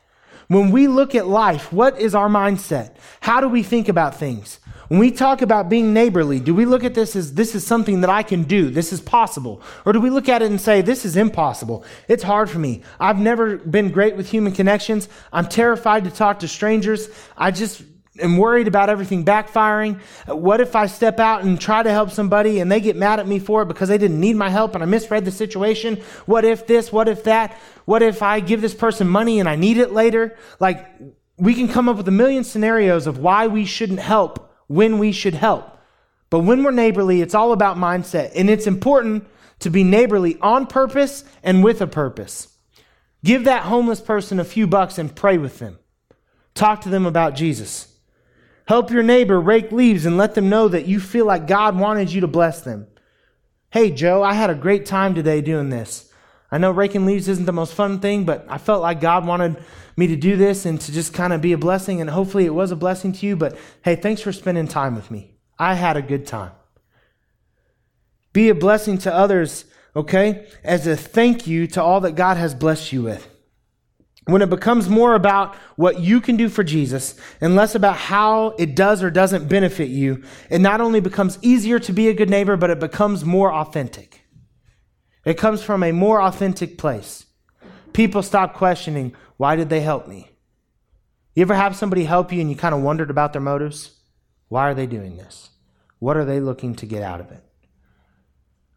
When 0.48 0.72
we 0.72 0.88
look 0.88 1.16
at 1.16 1.28
life, 1.28 1.74
what 1.74 2.00
is 2.00 2.14
our 2.14 2.30
mindset? 2.30 2.96
How 3.22 3.42
do 3.42 3.48
we 3.48 3.64
think 3.64 3.90
about 3.90 4.16
things? 4.16 4.60
When 4.92 5.00
we 5.00 5.10
talk 5.12 5.42
about 5.42 5.70
being 5.70 5.94
neighborly, 5.94 6.42
do 6.42 6.54
we 6.54 6.66
look 6.66 6.84
at 6.84 6.96
this 6.96 7.16
as 7.16 7.34
this 7.34 7.56
is 7.56 7.66
something 7.66 8.02
that 8.02 8.10
I 8.10 8.24
can 8.24 8.44
do? 8.44 8.70
This 8.70 8.92
is 8.92 9.00
possible. 9.00 9.62
Or 9.86 9.94
do 9.94 10.02
we 10.02 10.10
look 10.10 10.28
at 10.28 10.42
it 10.42 10.52
and 10.52 10.60
say, 10.60 10.82
this 10.82 11.06
is 11.06 11.16
impossible? 11.16 11.86
It's 12.10 12.24
hard 12.24 12.50
for 12.50 12.60
me. 12.60 12.82
I've 13.00 13.18
never 13.18 13.56
been 13.56 13.92
great 13.92 14.18
with 14.18 14.30
human 14.30 14.52
connections. 14.52 15.08
I'm 15.32 15.48
terrified 15.48 16.04
to 16.04 16.12
talk 16.12 16.40
to 16.40 16.48
strangers. 16.50 17.08
I 17.38 17.52
just 17.52 17.84
am 18.20 18.36
worried 18.36 18.68
about 18.68 18.90
everything 18.90 19.24
backfiring. 19.24 20.02
Uh, 20.30 20.36
what 20.36 20.60
if 20.60 20.76
I 20.76 20.88
step 20.88 21.22
out 21.22 21.46
and 21.46 21.58
try 21.58 21.82
to 21.82 21.90
help 21.90 22.12
somebody 22.12 22.60
and 22.60 22.70
they 22.70 22.82
get 22.82 22.98
mad 22.98 23.22
at 23.22 23.28
me 23.30 23.40
for 23.40 23.62
it 23.62 23.70
because 23.70 23.88
they 23.88 23.98
didn't 23.98 24.20
need 24.20 24.36
my 24.36 24.50
help 24.50 24.76
and 24.76 24.84
I 24.84 24.88
misread 24.88 25.24
the 25.24 25.32
situation? 25.32 26.02
What 26.26 26.44
if 26.44 26.68
this? 26.68 26.92
What 26.92 27.08
if 27.08 27.24
that? 27.24 27.58
What 27.86 28.02
if 28.02 28.22
I 28.22 28.42
give 28.42 28.60
this 28.60 28.76
person 28.76 29.08
money 29.08 29.40
and 29.40 29.48
I 29.48 29.56
need 29.56 29.78
it 29.78 29.94
later? 29.94 30.38
Like, 30.60 30.86
we 31.38 31.54
can 31.54 31.70
come 31.70 31.88
up 31.88 31.96
with 31.96 32.10
a 32.10 32.12
million 32.12 32.44
scenarios 32.44 33.08
of 33.08 33.20
why 33.20 33.48
we 33.48 33.64
shouldn't 33.64 34.02
help 34.02 34.50
when 34.72 34.98
we 34.98 35.12
should 35.12 35.34
help. 35.34 35.78
But 36.30 36.40
when 36.40 36.64
we're 36.64 36.72
neighborly, 36.72 37.22
it's 37.22 37.36
all 37.36 37.52
about 37.52 37.78
mindset. 37.78 38.32
And 38.36 38.50
it's 38.50 38.68
important 38.68 39.28
to 39.60 39.70
be 39.70 39.84
neighborly 39.84 40.38
on 40.42 40.66
purpose 40.66 41.24
and 41.44 41.64
with 41.64 41.82
a 41.82 41.88
purpose. 41.88 42.48
Give 43.24 43.44
that 43.44 43.64
homeless 43.64 44.02
person 44.02 44.40
a 44.40 44.46
few 44.46 44.66
bucks 44.66 44.98
and 44.98 45.16
pray 45.16 45.38
with 45.38 45.60
them. 45.60 45.78
Talk 46.56 46.82
to 46.82 46.90
them 46.90 47.06
about 47.06 47.36
Jesus. 47.36 47.88
Help 48.66 48.92
your 48.92 49.04
neighbor 49.04 49.40
rake 49.40 49.72
leaves 49.72 50.06
and 50.06 50.18
let 50.18 50.34
them 50.34 50.50
know 50.50 50.68
that 50.68 50.88
you 50.88 51.00
feel 51.00 51.26
like 51.26 51.48
God 51.48 51.78
wanted 51.78 52.12
you 52.12 52.22
to 52.22 52.28
bless 52.28 52.62
them. 52.62 52.88
Hey, 53.70 53.92
Joe, 53.92 54.24
I 54.24 54.34
had 54.34 54.50
a 54.50 54.56
great 54.56 54.86
time 54.86 55.14
today 55.14 55.42
doing 55.42 55.70
this. 55.70 56.11
I 56.52 56.58
know 56.58 56.72
raking 56.72 57.06
leaves 57.06 57.30
isn't 57.30 57.46
the 57.46 57.54
most 57.54 57.74
fun 57.74 58.00
thing, 58.00 58.26
but 58.26 58.46
I 58.50 58.58
felt 58.58 58.82
like 58.82 59.00
God 59.00 59.26
wanted 59.26 59.64
me 59.96 60.08
to 60.08 60.16
do 60.16 60.36
this 60.36 60.66
and 60.66 60.82
to 60.82 60.92
just 60.92 61.14
kind 61.14 61.32
of 61.32 61.42
be 61.42 61.54
a 61.54 61.58
blessing. 61.58 62.02
And 62.02 62.10
hopefully 62.10 62.46
it 62.46 62.54
was 62.54 62.72
a 62.72 62.76
blessing 62.76 63.14
to 63.14 63.26
you. 63.26 63.36
But 63.38 63.58
hey, 63.84 63.96
thanks 63.96 64.22
for 64.22 64.34
spending 64.34 64.68
time 64.68 64.96
with 64.96 65.10
me. 65.10 65.36
I 65.58 65.76
had 65.76 65.96
a 65.96 66.02
good 66.02 66.28
time. 66.28 66.52
Be 68.34 68.50
a 68.50 68.56
blessing 68.56 68.98
to 69.00 69.14
others, 69.14 69.66
okay, 69.96 70.48
as 70.64 70.88
a 70.88 70.96
thank 70.96 71.48
you 71.48 71.68
to 71.68 71.84
all 71.84 72.02
that 72.02 72.16
God 72.16 72.38
has 72.38 72.54
blessed 72.54 72.92
you 72.92 73.04
with. 73.04 73.28
When 74.26 74.42
it 74.42 74.50
becomes 74.50 74.88
more 74.88 75.16
about 75.16 75.56
what 75.76 76.00
you 76.00 76.22
can 76.22 76.38
do 76.38 76.48
for 76.48 76.64
Jesus 76.64 77.16
and 77.42 77.56
less 77.56 77.76
about 77.76 77.98
how 77.98 78.50
it 78.60 78.76
does 78.76 79.04
or 79.04 79.10
doesn't 79.10 79.50
benefit 79.50 79.90
you, 79.90 80.24
it 80.50 80.60
not 80.60 80.80
only 80.80 81.00
becomes 81.00 81.40
easier 81.42 81.80
to 81.80 81.92
be 81.92 82.08
a 82.08 82.14
good 82.14 82.30
neighbor, 82.30 82.56
but 82.56 82.70
it 82.70 82.80
becomes 82.80 83.26
more 83.26 83.52
authentic. 83.52 84.21
It 85.24 85.38
comes 85.38 85.62
from 85.62 85.84
a 85.84 85.92
more 85.92 86.22
authentic 86.22 86.78
place. 86.78 87.26
People 87.94 88.24
stop 88.24 88.54
questioning, 88.54 89.14
why 89.38 89.56
did 89.56 89.70
they 89.70 89.82
help 89.82 90.08
me? 90.08 90.30
You 91.36 91.44
ever 91.44 91.56
have 91.56 91.76
somebody 91.76 92.04
help 92.04 92.32
you 92.32 92.42
and 92.42 92.50
you 92.50 92.56
kind 92.56 92.76
of 92.76 92.82
wondered 92.82 93.10
about 93.10 93.34
their 93.34 93.42
motives? 93.42 94.00
Why 94.50 94.70
are 94.70 94.74
they 94.74 94.86
doing 94.86 95.18
this? 95.18 95.50
What 96.00 96.18
are 96.18 96.26
they 96.26 96.40
looking 96.40 96.76
to 96.76 96.86
get 96.86 97.04
out 97.04 97.22
of 97.22 97.32
it? 97.32 97.44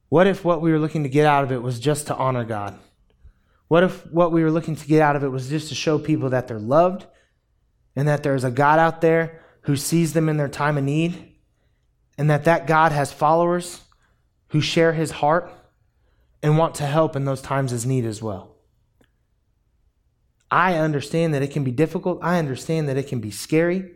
What 0.09 0.27
if 0.27 0.45
what 0.45 0.61
we 0.61 0.71
were 0.71 0.79
looking 0.79 1.03
to 1.03 1.09
get 1.09 1.27
out 1.27 1.43
of 1.43 1.51
it 1.51 1.63
was 1.63 1.81
just 1.81 2.07
to 2.07 2.15
honor 2.15 2.45
God? 2.45 2.79
What 3.69 3.83
if 3.83 4.07
what 4.13 4.31
we 4.31 4.45
were 4.45 4.51
looking 4.51 4.77
to 4.77 4.87
get 4.87 5.01
out 5.01 5.17
of 5.17 5.25
it 5.25 5.29
was 5.29 5.49
just 5.49 5.69
to 5.71 5.75
show 5.75 5.99
people 5.99 6.31
that 6.31 6.47
they're 6.47 6.59
loved 6.59 7.07
and 7.97 8.07
that 8.07 8.23
there's 8.23 8.45
a 8.45 8.51
God 8.51 8.79
out 8.79 9.01
there 9.01 9.41
who 9.63 9.77
sees 9.77 10.13
them 10.13 10.29
in 10.29 10.37
their 10.37 10.49
time 10.49 10.77
of 10.77 10.85
need 10.85 11.33
and 12.19 12.31
that 12.31 12.45
that 12.45 12.67
God 12.67 12.93
has 12.93 13.13
followers 13.13 13.81
who 14.49 14.61
share 14.61 14.93
his 14.93 15.11
heart 15.11 15.51
and 16.45 16.59
want 16.59 16.75
to 16.75 16.87
help 16.87 17.17
in 17.17 17.25
those 17.25 17.41
times 17.41 17.73
of 17.73 17.87
need 17.87 18.05
as 18.05 18.23
well? 18.23 18.55
I 20.51 20.75
understand 20.75 21.33
that 21.33 21.43
it 21.43 21.51
can 21.51 21.65
be 21.65 21.71
difficult. 21.71 22.19
I 22.23 22.39
understand 22.39 22.87
that 22.91 22.99
it 22.99 23.09
can 23.09 23.19
be 23.19 23.31
scary. 23.31 23.93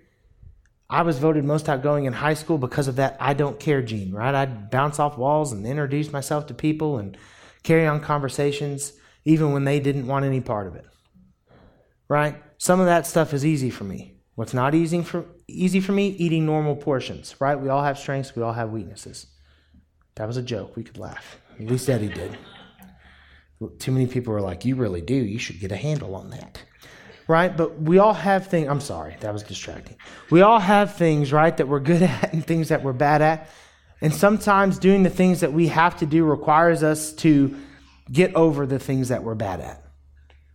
I 0.88 1.02
was 1.02 1.18
voted 1.18 1.44
most 1.44 1.68
outgoing 1.68 2.06
in 2.06 2.14
high 2.14 2.32
school 2.32 2.56
because 2.56 2.88
of 2.88 2.96
that 2.96 3.18
I 3.20 3.34
don't 3.34 3.60
care 3.60 3.82
gene, 3.82 4.12
right? 4.12 4.34
I'd 4.34 4.70
bounce 4.70 4.98
off 4.98 5.18
walls 5.18 5.52
and 5.52 5.66
introduce 5.66 6.10
myself 6.10 6.46
to 6.46 6.54
people 6.54 6.96
and 6.96 7.18
carry 7.62 7.86
on 7.86 8.00
conversations 8.00 8.94
even 9.26 9.52
when 9.52 9.64
they 9.64 9.78
didn't 9.78 10.06
want 10.06 10.24
any 10.24 10.40
part 10.40 10.66
of 10.66 10.74
it. 10.74 10.86
Right? 12.08 12.42
Some 12.56 12.80
of 12.80 12.86
that 12.86 13.06
stuff 13.06 13.34
is 13.34 13.44
easy 13.44 13.68
for 13.68 13.84
me. 13.84 14.14
What's 14.36 14.54
not 14.54 14.74
easy 14.74 15.02
for 15.02 15.26
easy 15.48 15.80
for 15.80 15.92
me? 15.92 16.08
Eating 16.08 16.46
normal 16.46 16.76
portions, 16.76 17.38
right? 17.40 17.60
We 17.60 17.68
all 17.68 17.82
have 17.82 17.98
strengths, 17.98 18.34
we 18.34 18.42
all 18.42 18.54
have 18.54 18.70
weaknesses. 18.70 19.26
That 20.14 20.26
was 20.26 20.38
a 20.38 20.42
joke. 20.42 20.76
We 20.76 20.82
could 20.82 20.96
laugh. 20.96 21.38
At 21.58 21.66
least 21.66 21.88
Eddie 21.88 22.08
did. 22.08 22.36
Too 23.78 23.90
many 23.90 24.06
people 24.06 24.32
are 24.34 24.40
like, 24.40 24.64
you 24.64 24.76
really 24.76 25.00
do. 25.00 25.14
You 25.14 25.38
should 25.38 25.58
get 25.58 25.72
a 25.72 25.76
handle 25.76 26.14
on 26.14 26.30
that. 26.30 26.62
Right? 27.26 27.54
But 27.54 27.80
we 27.80 27.98
all 27.98 28.14
have 28.14 28.46
things. 28.46 28.68
I'm 28.68 28.80
sorry, 28.80 29.16
that 29.20 29.32
was 29.32 29.42
distracting. 29.42 29.96
We 30.30 30.42
all 30.42 30.60
have 30.60 30.94
things, 30.94 31.32
right, 31.32 31.54
that 31.56 31.68
we're 31.68 31.80
good 31.80 32.02
at 32.22 32.32
and 32.32 32.46
things 32.46 32.68
that 32.68 32.82
we're 32.82 32.92
bad 32.92 33.20
at. 33.22 33.48
And 34.00 34.14
sometimes 34.14 34.78
doing 34.78 35.02
the 35.02 35.10
things 35.10 35.40
that 35.40 35.52
we 35.52 35.68
have 35.68 35.98
to 35.98 36.06
do 36.06 36.24
requires 36.24 36.82
us 36.82 37.12
to 37.14 37.56
get 38.10 38.34
over 38.34 38.64
the 38.64 38.78
things 38.78 39.08
that 39.08 39.24
we're 39.24 39.34
bad 39.34 39.60
at. 39.60 39.84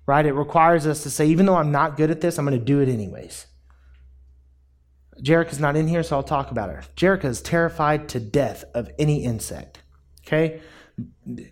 Right? 0.06 0.26
It 0.26 0.34
requires 0.34 0.88
us 0.88 1.04
to 1.04 1.10
say, 1.10 1.28
even 1.28 1.46
though 1.46 1.56
I'm 1.56 1.72
not 1.72 1.98
good 1.98 2.10
at 2.10 2.22
this, 2.22 2.38
I'm 2.38 2.46
going 2.46 2.58
to 2.58 2.66
do 2.66 2.80
it 2.80 2.90
anyways. 2.90 3.48
Jerica's 5.22 5.60
not 5.60 5.76
in 5.76 5.88
here, 5.88 6.04
so 6.04 6.16
I'll 6.16 6.24
talk 6.24 6.52
about 6.52 6.70
her. 6.70 6.84
Jerica 6.96 7.26
is 7.26 7.42
terrified 7.42 8.10
to 8.10 8.20
death 8.20 8.64
of 8.74 8.90
any 8.98 9.24
insect. 9.24 9.80
Okay? 10.26 10.62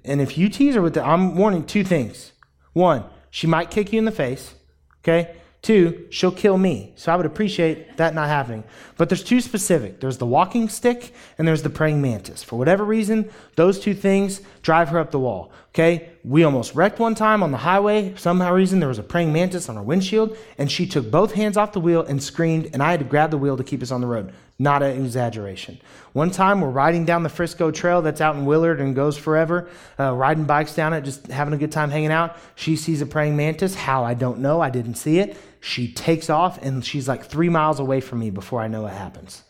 And 0.05 0.21
if 0.21 0.37
you 0.37 0.49
tease 0.49 0.75
her 0.75 0.81
with 0.81 0.93
that, 0.95 1.05
I'm 1.05 1.35
warning 1.35 1.65
two 1.65 1.83
things. 1.83 2.31
One, 2.73 3.05
she 3.29 3.47
might 3.47 3.71
kick 3.71 3.91
you 3.91 3.99
in 3.99 4.05
the 4.05 4.11
face. 4.11 4.53
Okay? 4.99 5.35
Two, 5.61 6.07
she'll 6.09 6.31
kill 6.31 6.57
me. 6.57 6.91
So 6.95 7.11
I 7.11 7.15
would 7.15 7.27
appreciate 7.27 7.97
that 7.97 8.15
not 8.15 8.27
happening. 8.27 8.63
But 8.97 9.09
there's 9.09 9.23
two 9.23 9.41
specific 9.41 9.99
there's 9.99 10.17
the 10.17 10.25
walking 10.25 10.69
stick 10.69 11.13
and 11.37 11.47
there's 11.47 11.61
the 11.61 11.69
praying 11.69 12.01
mantis. 12.01 12.41
For 12.43 12.57
whatever 12.57 12.83
reason, 12.83 13.29
those 13.55 13.79
two 13.79 13.93
things 13.93 14.41
drive 14.63 14.89
her 14.89 14.97
up 14.97 15.11
the 15.11 15.19
wall. 15.19 15.51
Okay? 15.69 16.09
We 16.23 16.43
almost 16.43 16.73
wrecked 16.73 16.99
one 16.99 17.13
time 17.13 17.43
on 17.43 17.51
the 17.51 17.59
highway. 17.59 18.15
Somehow 18.15 18.53
reason 18.53 18.79
there 18.79 18.89
was 18.89 18.97
a 18.97 19.03
praying 19.03 19.31
mantis 19.31 19.69
on 19.69 19.77
our 19.77 19.83
windshield, 19.83 20.35
and 20.57 20.71
she 20.71 20.85
took 20.85 21.09
both 21.09 21.33
hands 21.33 21.57
off 21.57 21.73
the 21.73 21.79
wheel 21.79 22.01
and 22.01 22.21
screamed, 22.21 22.69
and 22.73 22.81
I 22.81 22.91
had 22.91 22.99
to 22.99 23.05
grab 23.05 23.31
the 23.31 23.37
wheel 23.37 23.57
to 23.57 23.63
keep 23.63 23.81
us 23.81 23.91
on 23.91 24.01
the 24.01 24.07
road. 24.07 24.33
Not 24.61 24.83
an 24.83 25.03
exaggeration. 25.03 25.81
One 26.13 26.29
time 26.29 26.61
we're 26.61 26.69
riding 26.69 27.03
down 27.03 27.23
the 27.23 27.29
Frisco 27.29 27.71
Trail 27.71 28.03
that's 28.03 28.21
out 28.21 28.35
in 28.35 28.45
Willard 28.45 28.79
and 28.79 28.95
goes 28.95 29.17
forever, 29.17 29.67
uh, 29.99 30.13
riding 30.13 30.43
bikes 30.43 30.75
down 30.75 30.93
it, 30.93 31.01
just 31.01 31.25
having 31.25 31.55
a 31.55 31.57
good 31.57 31.71
time 31.71 31.89
hanging 31.89 32.11
out. 32.11 32.37
She 32.53 32.75
sees 32.75 33.01
a 33.01 33.07
praying 33.07 33.35
mantis. 33.35 33.73
How? 33.73 34.03
I 34.03 34.13
don't 34.13 34.37
know. 34.37 34.61
I 34.61 34.69
didn't 34.69 34.95
see 34.95 35.17
it. 35.17 35.35
She 35.61 35.91
takes 35.91 36.29
off, 36.29 36.61
and 36.61 36.85
she's 36.85 37.07
like 37.07 37.25
three 37.25 37.49
miles 37.49 37.79
away 37.79 38.01
from 38.01 38.19
me 38.19 38.29
before 38.29 38.61
I 38.61 38.67
know 38.67 38.83
what 38.83 38.93
happens. 38.93 39.41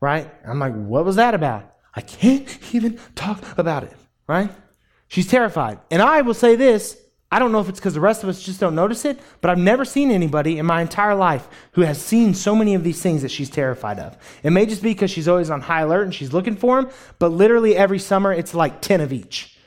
Right? 0.00 0.32
I'm 0.46 0.60
like, 0.60 0.74
what 0.74 1.04
was 1.04 1.16
that 1.16 1.34
about? 1.34 1.68
I 1.92 2.00
can't 2.00 2.46
even 2.76 3.00
talk 3.16 3.58
about 3.58 3.82
it. 3.82 3.96
Right? 4.28 4.52
She's 5.08 5.26
terrified. 5.26 5.80
And 5.90 6.00
I 6.00 6.20
will 6.20 6.34
say 6.34 6.54
this 6.54 6.96
I 7.30 7.40
don't 7.40 7.50
know 7.50 7.60
if 7.60 7.68
it's 7.68 7.80
because 7.80 7.94
the 7.94 8.00
rest 8.00 8.22
of 8.22 8.28
us 8.28 8.40
just 8.40 8.60
don't 8.60 8.76
notice 8.76 9.04
it, 9.04 9.18
but 9.40 9.50
I've 9.50 9.58
never 9.58 9.84
seen 9.84 10.12
anybody 10.12 10.58
in 10.58 10.66
my 10.66 10.80
entire 10.80 11.14
life 11.14 11.48
who 11.72 11.80
has 11.80 12.00
seen 12.00 12.34
so 12.34 12.54
many 12.54 12.74
of 12.74 12.84
these 12.84 13.02
things 13.02 13.22
that 13.22 13.30
she's 13.30 13.50
terrified 13.50 13.98
of. 13.98 14.16
It 14.44 14.50
may 14.50 14.64
just 14.64 14.82
be 14.82 14.90
because 14.90 15.10
she's 15.10 15.26
always 15.26 15.50
on 15.50 15.60
high 15.60 15.80
alert 15.80 16.04
and 16.04 16.14
she's 16.14 16.32
looking 16.32 16.54
for 16.54 16.80
them, 16.80 16.90
but 17.18 17.30
literally 17.30 17.76
every 17.76 17.98
summer 17.98 18.32
it's 18.32 18.54
like 18.54 18.80
10 18.80 19.00
of 19.00 19.12
each. 19.12 19.58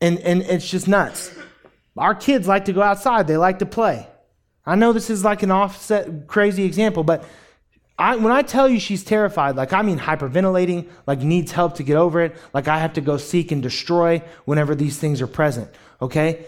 And, 0.00 0.18
and 0.20 0.40
it's 0.42 0.68
just 0.68 0.88
nuts. 0.88 1.36
Our 1.98 2.14
kids 2.14 2.48
like 2.48 2.64
to 2.64 2.72
go 2.72 2.80
outside, 2.80 3.26
they 3.26 3.36
like 3.36 3.58
to 3.58 3.66
play. 3.66 4.08
I 4.64 4.74
know 4.74 4.94
this 4.94 5.10
is 5.10 5.22
like 5.22 5.42
an 5.42 5.50
offset, 5.50 6.26
crazy 6.28 6.64
example, 6.64 7.04
but 7.04 7.24
I, 7.98 8.16
when 8.16 8.32
I 8.32 8.40
tell 8.40 8.66
you 8.66 8.80
she's 8.80 9.04
terrified, 9.04 9.56
like 9.56 9.74
I 9.74 9.82
mean 9.82 9.98
hyperventilating, 9.98 10.88
like 11.06 11.18
needs 11.18 11.52
help 11.52 11.74
to 11.74 11.82
get 11.82 11.96
over 11.96 12.22
it, 12.22 12.36
like 12.54 12.68
I 12.68 12.78
have 12.78 12.94
to 12.94 13.02
go 13.02 13.18
seek 13.18 13.52
and 13.52 13.62
destroy 13.62 14.22
whenever 14.46 14.74
these 14.74 14.98
things 14.98 15.20
are 15.20 15.26
present, 15.26 15.68
okay? 16.00 16.46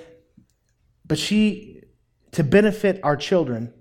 But 1.07 1.19
she, 1.19 1.83
to 2.33 2.45
benefit 2.45 3.01
our 3.03 3.17
children, 3.17 3.73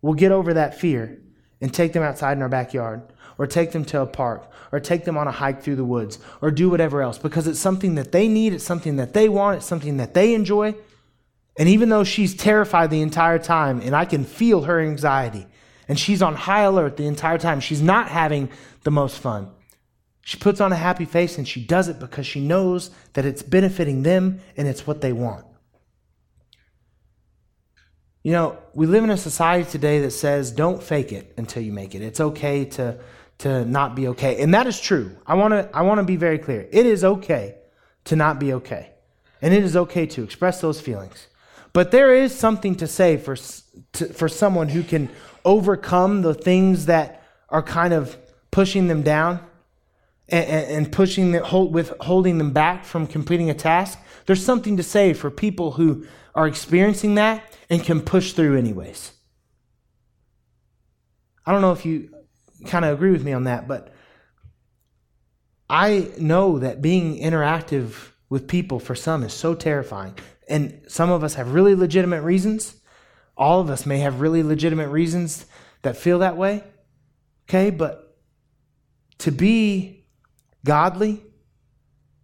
will 0.00 0.14
get 0.14 0.32
over 0.32 0.54
that 0.54 0.78
fear 0.78 1.22
and 1.60 1.72
take 1.72 1.92
them 1.92 2.02
outside 2.02 2.36
in 2.36 2.42
our 2.42 2.48
backyard, 2.48 3.02
or 3.38 3.46
take 3.46 3.70
them 3.70 3.84
to 3.86 4.00
a 4.00 4.06
park, 4.06 4.50
or 4.72 4.80
take 4.80 5.04
them 5.04 5.16
on 5.16 5.28
a 5.28 5.32
hike 5.32 5.62
through 5.62 5.76
the 5.76 5.84
woods, 5.84 6.18
or 6.40 6.50
do 6.50 6.68
whatever 6.68 7.02
else, 7.02 7.18
because 7.18 7.46
it's 7.46 7.60
something 7.60 7.94
that 7.94 8.12
they 8.12 8.26
need, 8.26 8.52
it's 8.52 8.64
something 8.64 8.96
that 8.96 9.12
they 9.14 9.28
want, 9.28 9.58
it's 9.58 9.66
something 9.66 9.96
that 9.96 10.12
they 10.12 10.34
enjoy. 10.34 10.74
And 11.56 11.68
even 11.68 11.88
though 11.88 12.04
she's 12.04 12.34
terrified 12.34 12.90
the 12.90 13.00
entire 13.00 13.38
time, 13.38 13.80
and 13.80 13.94
I 13.94 14.04
can 14.04 14.24
feel 14.24 14.62
her 14.62 14.80
anxiety, 14.80 15.46
and 15.88 15.98
she's 15.98 16.20
on 16.20 16.34
high 16.34 16.62
alert 16.62 16.96
the 16.96 17.06
entire 17.06 17.38
time, 17.38 17.60
she's 17.60 17.82
not 17.82 18.08
having 18.08 18.50
the 18.82 18.90
most 18.90 19.18
fun. 19.18 19.50
She 20.22 20.38
puts 20.38 20.60
on 20.60 20.72
a 20.72 20.76
happy 20.76 21.04
face 21.04 21.36
and 21.36 21.46
she 21.46 21.64
does 21.64 21.88
it 21.88 21.98
because 21.98 22.26
she 22.26 22.40
knows 22.40 22.90
that 23.14 23.24
it's 23.24 23.42
benefiting 23.42 24.02
them 24.02 24.40
and 24.56 24.68
it's 24.68 24.86
what 24.86 25.00
they 25.00 25.12
want. 25.12 25.44
You 28.22 28.32
know, 28.32 28.58
we 28.72 28.86
live 28.86 29.02
in 29.02 29.10
a 29.10 29.16
society 29.16 29.68
today 29.68 30.00
that 30.00 30.12
says 30.12 30.52
don't 30.52 30.82
fake 30.82 31.12
it 31.12 31.34
until 31.36 31.62
you 31.62 31.72
make 31.72 31.94
it. 31.94 32.02
It's 32.02 32.20
okay 32.20 32.64
to 32.66 32.98
to 33.38 33.64
not 33.64 33.96
be 33.96 34.06
okay. 34.08 34.40
And 34.40 34.54
that 34.54 34.68
is 34.68 34.80
true. 34.80 35.16
I 35.26 35.34
want 35.34 35.52
to 35.52 35.68
I 35.74 35.82
want 35.82 35.98
to 35.98 36.04
be 36.04 36.16
very 36.16 36.38
clear. 36.38 36.68
It 36.70 36.86
is 36.86 37.02
okay 37.02 37.56
to 38.04 38.16
not 38.16 38.38
be 38.38 38.52
okay. 38.54 38.90
And 39.40 39.52
it 39.52 39.64
is 39.64 39.76
okay 39.76 40.06
to 40.06 40.22
express 40.22 40.60
those 40.60 40.80
feelings. 40.80 41.26
But 41.72 41.90
there 41.90 42.14
is 42.14 42.34
something 42.34 42.76
to 42.76 42.86
say 42.86 43.16
for 43.16 43.36
to, 43.94 44.06
for 44.12 44.28
someone 44.28 44.68
who 44.68 44.84
can 44.84 45.08
overcome 45.44 46.22
the 46.22 46.34
things 46.34 46.86
that 46.86 47.24
are 47.48 47.62
kind 47.62 47.92
of 47.92 48.16
pushing 48.52 48.86
them 48.86 49.02
down 49.02 49.40
and, 50.28 50.46
and 50.48 50.92
pushing 50.92 51.32
them, 51.32 51.42
hold, 51.42 51.74
with 51.74 51.92
holding 52.00 52.38
them 52.38 52.52
back 52.52 52.84
from 52.84 53.06
completing 53.06 53.50
a 53.50 53.54
task. 53.54 53.98
There's 54.26 54.44
something 54.44 54.76
to 54.76 54.82
say 54.82 55.12
for 55.12 55.30
people 55.30 55.72
who 55.72 56.06
are 56.34 56.46
experiencing 56.46 57.16
that 57.16 57.42
and 57.68 57.82
can 57.82 58.00
push 58.00 58.32
through 58.32 58.56
anyways. 58.56 59.12
I 61.44 61.52
don't 61.52 61.60
know 61.60 61.72
if 61.72 61.84
you 61.84 62.10
kind 62.66 62.84
of 62.84 62.94
agree 62.94 63.10
with 63.10 63.24
me 63.24 63.32
on 63.32 63.44
that, 63.44 63.66
but 63.66 63.92
I 65.68 66.10
know 66.18 66.58
that 66.58 66.82
being 66.82 67.18
interactive 67.18 67.94
with 68.28 68.46
people 68.46 68.78
for 68.78 68.94
some 68.94 69.22
is 69.22 69.32
so 69.32 69.54
terrifying. 69.54 70.18
And 70.48 70.82
some 70.86 71.10
of 71.10 71.24
us 71.24 71.34
have 71.34 71.54
really 71.54 71.74
legitimate 71.74 72.22
reasons. 72.22 72.76
All 73.36 73.60
of 73.60 73.70
us 73.70 73.86
may 73.86 73.98
have 73.98 74.20
really 74.20 74.42
legitimate 74.42 74.88
reasons 74.88 75.46
that 75.82 75.96
feel 75.96 76.20
that 76.20 76.36
way. 76.36 76.62
Okay, 77.48 77.70
but 77.70 78.18
to 79.18 79.32
be 79.32 80.06
godly, 80.64 81.22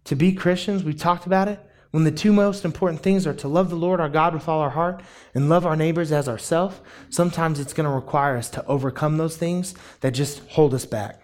to 0.05 0.15
be 0.15 0.33
Christians, 0.33 0.83
we've 0.83 0.97
talked 0.97 1.25
about 1.25 1.47
it, 1.47 1.59
when 1.91 2.03
the 2.03 2.11
two 2.11 2.31
most 2.31 2.65
important 2.65 3.01
things 3.01 3.25
are 3.25 3.33
to 3.33 3.47
love 3.47 3.69
the 3.69 3.75
Lord 3.75 3.99
our 3.99 4.09
God 4.09 4.33
with 4.33 4.47
all 4.47 4.59
our 4.59 4.69
heart 4.69 5.01
and 5.33 5.49
love 5.49 5.65
our 5.65 5.75
neighbors 5.75 6.11
as 6.11 6.29
ourselves, 6.29 6.79
sometimes 7.09 7.59
it's 7.59 7.73
going 7.73 7.89
to 7.89 7.95
require 7.95 8.37
us 8.37 8.49
to 8.51 8.65
overcome 8.65 9.17
those 9.17 9.37
things 9.37 9.73
that 10.01 10.11
just 10.11 10.39
hold 10.49 10.73
us 10.73 10.85
back. 10.85 11.21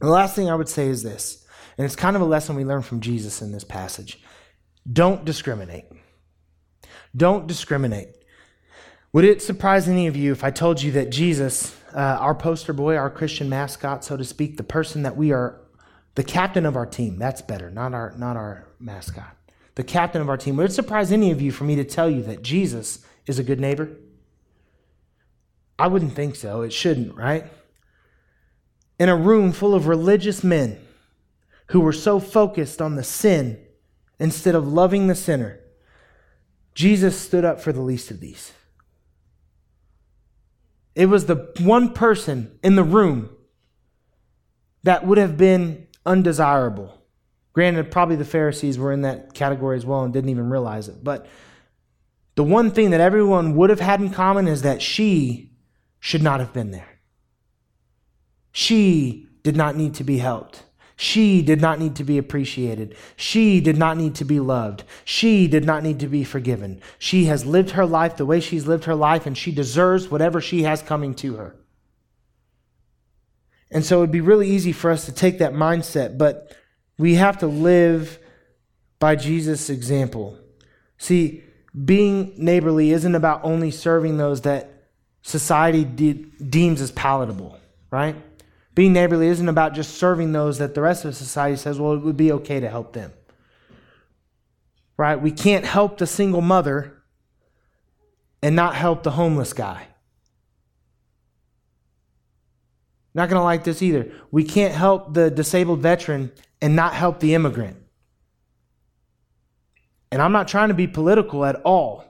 The 0.00 0.08
last 0.08 0.36
thing 0.36 0.48
I 0.48 0.54
would 0.54 0.68
say 0.68 0.86
is 0.88 1.02
this, 1.02 1.44
and 1.76 1.84
it's 1.84 1.96
kind 1.96 2.14
of 2.14 2.22
a 2.22 2.26
lesson 2.26 2.54
we 2.54 2.64
learn 2.64 2.82
from 2.82 3.00
Jesus 3.00 3.42
in 3.42 3.52
this 3.52 3.64
passage 3.64 4.20
don't 4.92 5.24
discriminate. 5.24 5.86
Don't 7.16 7.46
discriminate. 7.46 8.08
Would 9.14 9.24
it 9.24 9.40
surprise 9.40 9.88
any 9.88 10.08
of 10.08 10.14
you 10.14 10.30
if 10.30 10.44
I 10.44 10.50
told 10.50 10.82
you 10.82 10.92
that 10.92 11.08
Jesus, 11.08 11.74
uh, 11.94 12.18
our 12.20 12.34
poster 12.34 12.74
boy, 12.74 12.96
our 12.96 13.08
Christian 13.08 13.48
mascot, 13.48 14.04
so 14.04 14.18
to 14.18 14.24
speak, 14.24 14.58
the 14.58 14.62
person 14.62 15.04
that 15.04 15.16
we 15.16 15.32
are, 15.32 15.58
the 16.16 16.24
captain 16.24 16.66
of 16.66 16.76
our 16.76 16.84
team, 16.84 17.18
that's 17.18 17.40
better, 17.40 17.70
not 17.70 17.94
our, 17.94 18.12
not 18.18 18.36
our 18.36 18.66
mascot 18.78 19.34
the 19.74 19.84
captain 19.84 20.22
of 20.22 20.28
our 20.28 20.36
team. 20.36 20.56
Would 20.56 20.70
it 20.70 20.72
surprise 20.72 21.10
any 21.10 21.30
of 21.30 21.40
you 21.40 21.50
for 21.50 21.64
me 21.64 21.76
to 21.76 21.84
tell 21.84 22.08
you 22.08 22.22
that 22.22 22.42
Jesus 22.42 23.04
is 23.26 23.38
a 23.38 23.44
good 23.44 23.60
neighbor? 23.60 23.90
I 25.78 25.88
wouldn't 25.88 26.12
think 26.12 26.36
so. 26.36 26.62
It 26.62 26.72
shouldn't, 26.72 27.14
right? 27.16 27.44
In 28.98 29.08
a 29.08 29.16
room 29.16 29.52
full 29.52 29.74
of 29.74 29.88
religious 29.88 30.44
men 30.44 30.78
who 31.68 31.80
were 31.80 31.92
so 31.92 32.20
focused 32.20 32.80
on 32.80 32.94
the 32.94 33.02
sin 33.02 33.58
instead 34.20 34.54
of 34.54 34.68
loving 34.68 35.08
the 35.08 35.14
sinner, 35.14 35.58
Jesus 36.74 37.18
stood 37.18 37.44
up 37.44 37.60
for 37.60 37.72
the 37.72 37.80
least 37.80 38.10
of 38.10 38.20
these. 38.20 38.52
It 40.94 41.06
was 41.06 41.26
the 41.26 41.52
one 41.58 41.92
person 41.92 42.58
in 42.62 42.76
the 42.76 42.84
room 42.84 43.30
that 44.84 45.04
would 45.04 45.18
have 45.18 45.36
been 45.36 45.88
undesirable 46.06 47.03
Granted, 47.54 47.90
probably 47.92 48.16
the 48.16 48.24
Pharisees 48.24 48.78
were 48.78 48.92
in 48.92 49.02
that 49.02 49.32
category 49.32 49.76
as 49.76 49.86
well 49.86 50.02
and 50.02 50.12
didn't 50.12 50.30
even 50.30 50.50
realize 50.50 50.88
it. 50.88 51.02
But 51.02 51.26
the 52.34 52.44
one 52.44 52.72
thing 52.72 52.90
that 52.90 53.00
everyone 53.00 53.54
would 53.54 53.70
have 53.70 53.80
had 53.80 54.00
in 54.00 54.10
common 54.10 54.48
is 54.48 54.62
that 54.62 54.82
she 54.82 55.52
should 56.00 56.22
not 56.22 56.40
have 56.40 56.52
been 56.52 56.72
there. 56.72 56.98
She 58.50 59.28
did 59.44 59.56
not 59.56 59.76
need 59.76 59.94
to 59.94 60.04
be 60.04 60.18
helped. 60.18 60.64
She 60.96 61.42
did 61.42 61.60
not 61.60 61.78
need 61.78 61.96
to 61.96 62.04
be 62.04 62.18
appreciated. 62.18 62.96
She 63.16 63.60
did 63.60 63.76
not 63.76 63.96
need 63.96 64.16
to 64.16 64.24
be 64.24 64.40
loved. 64.40 64.84
She 65.04 65.46
did 65.46 65.64
not 65.64 65.82
need 65.82 66.00
to 66.00 66.08
be 66.08 66.24
forgiven. 66.24 66.80
She 66.98 67.24
has 67.26 67.46
lived 67.46 67.70
her 67.70 67.86
life 67.86 68.16
the 68.16 68.26
way 68.26 68.40
she's 68.40 68.66
lived 68.66 68.84
her 68.84 68.94
life, 68.94 69.26
and 69.26 69.36
she 69.36 69.52
deserves 69.52 70.08
whatever 70.08 70.40
she 70.40 70.64
has 70.64 70.82
coming 70.82 71.14
to 71.16 71.36
her. 71.36 71.56
And 73.70 73.84
so 73.84 73.98
it'd 73.98 74.12
be 74.12 74.20
really 74.20 74.48
easy 74.48 74.72
for 74.72 74.90
us 74.90 75.04
to 75.06 75.12
take 75.12 75.38
that 75.38 75.52
mindset, 75.52 76.16
but 76.16 76.56
we 76.98 77.14
have 77.14 77.38
to 77.38 77.46
live 77.46 78.18
by 78.98 79.16
Jesus' 79.16 79.70
example. 79.70 80.38
See, 80.96 81.42
being 81.84 82.34
neighborly 82.36 82.92
isn't 82.92 83.14
about 83.14 83.44
only 83.44 83.70
serving 83.70 84.16
those 84.16 84.42
that 84.42 84.88
society 85.22 85.84
de- 85.84 86.12
deems 86.12 86.80
as 86.80 86.92
palatable, 86.92 87.58
right? 87.90 88.16
Being 88.74 88.92
neighborly 88.92 89.28
isn't 89.28 89.48
about 89.48 89.74
just 89.74 89.96
serving 89.96 90.32
those 90.32 90.58
that 90.58 90.74
the 90.74 90.80
rest 90.80 91.04
of 91.04 91.16
society 91.16 91.56
says, 91.56 91.78
well, 91.78 91.92
it 91.92 92.02
would 92.02 92.16
be 92.16 92.32
okay 92.32 92.60
to 92.60 92.68
help 92.68 92.92
them. 92.92 93.12
Right? 94.96 95.20
We 95.20 95.32
can't 95.32 95.64
help 95.64 95.98
the 95.98 96.06
single 96.06 96.40
mother 96.40 97.02
and 98.42 98.54
not 98.54 98.74
help 98.74 99.02
the 99.02 99.12
homeless 99.12 99.52
guy. 99.52 99.88
Not 103.14 103.28
going 103.28 103.38
to 103.38 103.44
like 103.44 103.64
this 103.64 103.80
either. 103.80 104.10
We 104.30 104.44
can't 104.44 104.74
help 104.74 105.14
the 105.14 105.30
disabled 105.30 105.80
veteran 105.80 106.32
and 106.64 106.74
not 106.74 106.94
help 106.94 107.20
the 107.20 107.34
immigrant. 107.34 107.76
And 110.10 110.22
I'm 110.22 110.32
not 110.32 110.48
trying 110.48 110.68
to 110.68 110.74
be 110.74 110.86
political 110.86 111.44
at 111.44 111.56
all. 111.56 112.06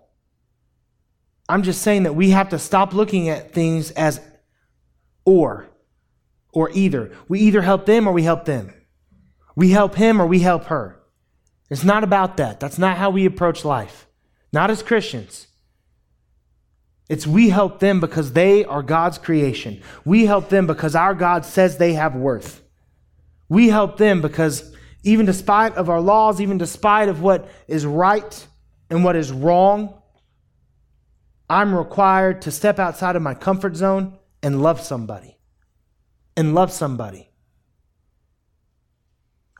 I'm 1.48 1.64
just 1.64 1.82
saying 1.82 2.04
that 2.04 2.14
we 2.14 2.30
have 2.30 2.50
to 2.50 2.60
stop 2.60 2.94
looking 2.94 3.28
at 3.28 3.50
things 3.50 3.90
as 3.90 4.20
or 5.24 5.68
or 6.52 6.70
either. 6.72 7.10
We 7.26 7.40
either 7.40 7.62
help 7.62 7.84
them 7.84 8.06
or 8.06 8.12
we 8.12 8.22
help 8.22 8.44
them. 8.44 8.72
We 9.56 9.70
help 9.70 9.96
him 9.96 10.22
or 10.22 10.26
we 10.28 10.38
help 10.38 10.66
her. 10.66 11.00
It's 11.68 11.82
not 11.82 12.04
about 12.04 12.36
that. 12.36 12.60
That's 12.60 12.78
not 12.78 12.96
how 12.96 13.10
we 13.10 13.26
approach 13.26 13.64
life. 13.64 14.06
Not 14.52 14.70
as 14.70 14.84
Christians. 14.84 15.48
It's 17.08 17.26
we 17.26 17.48
help 17.48 17.80
them 17.80 17.98
because 17.98 18.34
they 18.34 18.64
are 18.64 18.84
God's 18.84 19.18
creation. 19.18 19.82
We 20.04 20.26
help 20.26 20.48
them 20.48 20.68
because 20.68 20.94
our 20.94 21.14
God 21.14 21.44
says 21.44 21.76
they 21.76 21.94
have 21.94 22.14
worth. 22.14 22.63
We 23.54 23.68
help 23.68 23.98
them 23.98 24.20
because 24.20 24.74
even 25.04 25.26
despite 25.26 25.74
of 25.74 25.88
our 25.88 26.00
laws, 26.00 26.40
even 26.40 26.58
despite 26.58 27.08
of 27.08 27.22
what 27.22 27.48
is 27.68 27.86
right 27.86 28.46
and 28.90 29.04
what 29.04 29.14
is 29.14 29.30
wrong, 29.30 30.02
I'm 31.48 31.72
required 31.72 32.42
to 32.42 32.50
step 32.50 32.80
outside 32.80 33.14
of 33.14 33.22
my 33.22 33.34
comfort 33.34 33.76
zone 33.76 34.18
and 34.42 34.60
love 34.60 34.80
somebody. 34.80 35.38
And 36.36 36.52
love 36.52 36.72
somebody. 36.72 37.30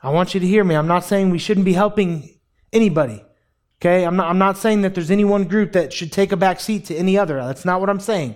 I 0.03 0.09
want 0.09 0.33
you 0.33 0.41
to 0.41 0.45
hear 0.45 0.65
me. 0.65 0.75
I'm 0.75 0.87
not 0.87 1.05
saying 1.05 1.29
we 1.29 1.39
shouldn't 1.39 1.65
be 1.65 1.71
helping 1.71 2.37
anybody. 2.73 3.23
Okay? 3.79 4.03
I'm 4.03 4.17
not, 4.17 4.27
I'm 4.27 4.37
not 4.37 4.57
saying 4.57 4.81
that 4.81 4.93
there's 4.93 5.09
any 5.09 5.23
one 5.23 5.45
group 5.45 5.71
that 5.71 5.93
should 5.93 6.11
take 6.11 6.33
a 6.33 6.37
back 6.37 6.59
seat 6.59 6.83
to 6.87 6.95
any 6.97 7.17
other. 7.17 7.37
That's 7.37 7.63
not 7.63 7.79
what 7.79 7.89
I'm 7.89 8.01
saying. 8.01 8.35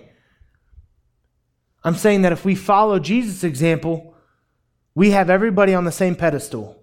I'm 1.84 1.96
saying 1.96 2.22
that 2.22 2.32
if 2.32 2.46
we 2.46 2.54
follow 2.54 2.98
Jesus' 2.98 3.44
example, 3.44 4.14
we 4.94 5.10
have 5.10 5.30
everybody 5.30 5.74
on 5.74 5.84
the 5.84 5.92
same 5.92 6.16
pedestal. 6.16 6.82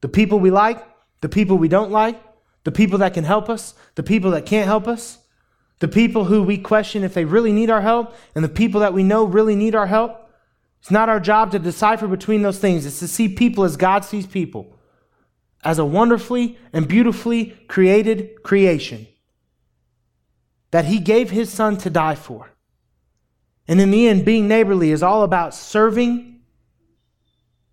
The 0.00 0.08
people 0.08 0.40
we 0.40 0.50
like, 0.50 0.84
the 1.20 1.28
people 1.28 1.58
we 1.58 1.68
don't 1.68 1.90
like, 1.90 2.20
the 2.64 2.72
people 2.72 2.98
that 2.98 3.14
can 3.14 3.24
help 3.24 3.48
us, 3.48 3.74
the 3.94 4.02
people 4.02 4.30
that 4.32 4.46
can't 4.46 4.66
help 4.66 4.86
us, 4.88 5.18
the 5.78 5.88
people 5.88 6.24
who 6.24 6.42
we 6.42 6.58
question 6.58 7.02
if 7.02 7.14
they 7.14 7.24
really 7.24 7.52
need 7.52 7.70
our 7.70 7.80
help, 7.80 8.14
and 8.34 8.44
the 8.44 8.48
people 8.48 8.80
that 8.80 8.94
we 8.94 9.02
know 9.02 9.24
really 9.24 9.56
need 9.56 9.74
our 9.74 9.86
help. 9.86 10.30
It's 10.80 10.90
not 10.90 11.08
our 11.08 11.20
job 11.20 11.52
to 11.52 11.58
decipher 11.58 12.08
between 12.08 12.42
those 12.42 12.58
things. 12.58 12.86
It's 12.86 13.00
to 13.00 13.08
see 13.08 13.28
people 13.28 13.64
as 13.64 13.76
God 13.76 14.04
sees 14.04 14.26
people, 14.26 14.78
as 15.64 15.78
a 15.78 15.84
wonderfully 15.84 16.58
and 16.72 16.88
beautifully 16.88 17.56
created 17.68 18.42
creation 18.42 19.06
that 20.70 20.86
He 20.86 20.98
gave 20.98 21.30
His 21.30 21.52
Son 21.52 21.76
to 21.78 21.90
die 21.90 22.16
for. 22.16 22.50
And 23.68 23.80
in 23.80 23.90
the 23.90 24.08
end, 24.08 24.24
being 24.24 24.48
neighborly 24.48 24.90
is 24.90 25.02
all 25.02 25.22
about 25.22 25.54
serving 25.54 26.31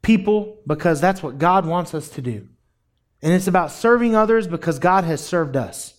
people 0.10 0.58
because 0.66 1.00
that's 1.00 1.22
what 1.22 1.38
God 1.38 1.68
wants 1.68 1.94
us 1.94 2.10
to 2.10 2.20
do. 2.20 2.48
And 3.22 3.32
it's 3.32 3.46
about 3.46 3.72
serving 3.72 4.16
others 4.16 4.48
because 4.48 4.80
God 4.80 5.04
has 5.04 5.24
served 5.24 5.56
us. 5.56 5.94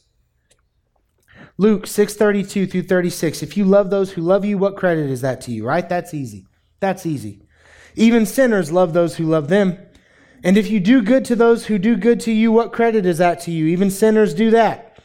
Luke 1.59 1.87
6:32 1.87 2.67
through 2.67 2.83
36. 2.83 3.41
If 3.41 3.57
you 3.57 3.65
love 3.65 3.89
those 3.89 4.11
who 4.11 4.23
love 4.23 4.45
you, 4.45 4.59
what 4.59 4.75
credit 4.75 5.09
is 5.11 5.21
that 5.21 5.41
to 5.43 5.53
you, 5.53 5.65
right? 5.65 5.89
That's 5.89 6.13
easy. 6.13 6.49
That's 6.81 7.07
easy. 7.07 7.47
Even 7.95 8.27
sinners 8.27 8.73
love 8.73 8.95
those 8.95 9.15
who 9.15 9.27
love 9.27 9.47
them. 9.47 9.79
And 10.43 10.59
if 10.59 10.69
you 10.69 10.81
do 10.81 11.03
good 11.03 11.25
to 11.27 11.37
those 11.37 11.67
who 11.67 11.79
do 11.79 11.95
good 11.95 12.19
to 12.21 12.33
you, 12.33 12.51
what 12.51 12.73
credit 12.73 13.07
is 13.07 13.19
that 13.19 13.39
to 13.43 13.53
you? 13.53 13.67
Even 13.67 13.91
sinners 13.91 14.35
do 14.35 14.51
that. 14.51 14.99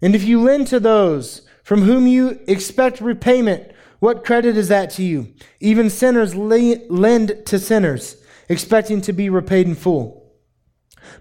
And 0.00 0.14
if 0.14 0.22
you 0.22 0.40
lend 0.40 0.68
to 0.68 0.78
those 0.78 1.42
from 1.64 1.82
whom 1.82 2.06
you 2.06 2.38
expect 2.46 3.00
repayment, 3.00 3.72
what 3.98 4.24
credit 4.24 4.56
is 4.56 4.68
that 4.68 4.90
to 4.90 5.02
you? 5.02 5.34
Even 5.58 5.90
sinners 5.90 6.36
lend 6.36 7.46
to 7.46 7.58
sinners, 7.58 8.18
expecting 8.48 9.00
to 9.02 9.12
be 9.12 9.30
repaid 9.30 9.66
in 9.66 9.74
full. 9.74 10.32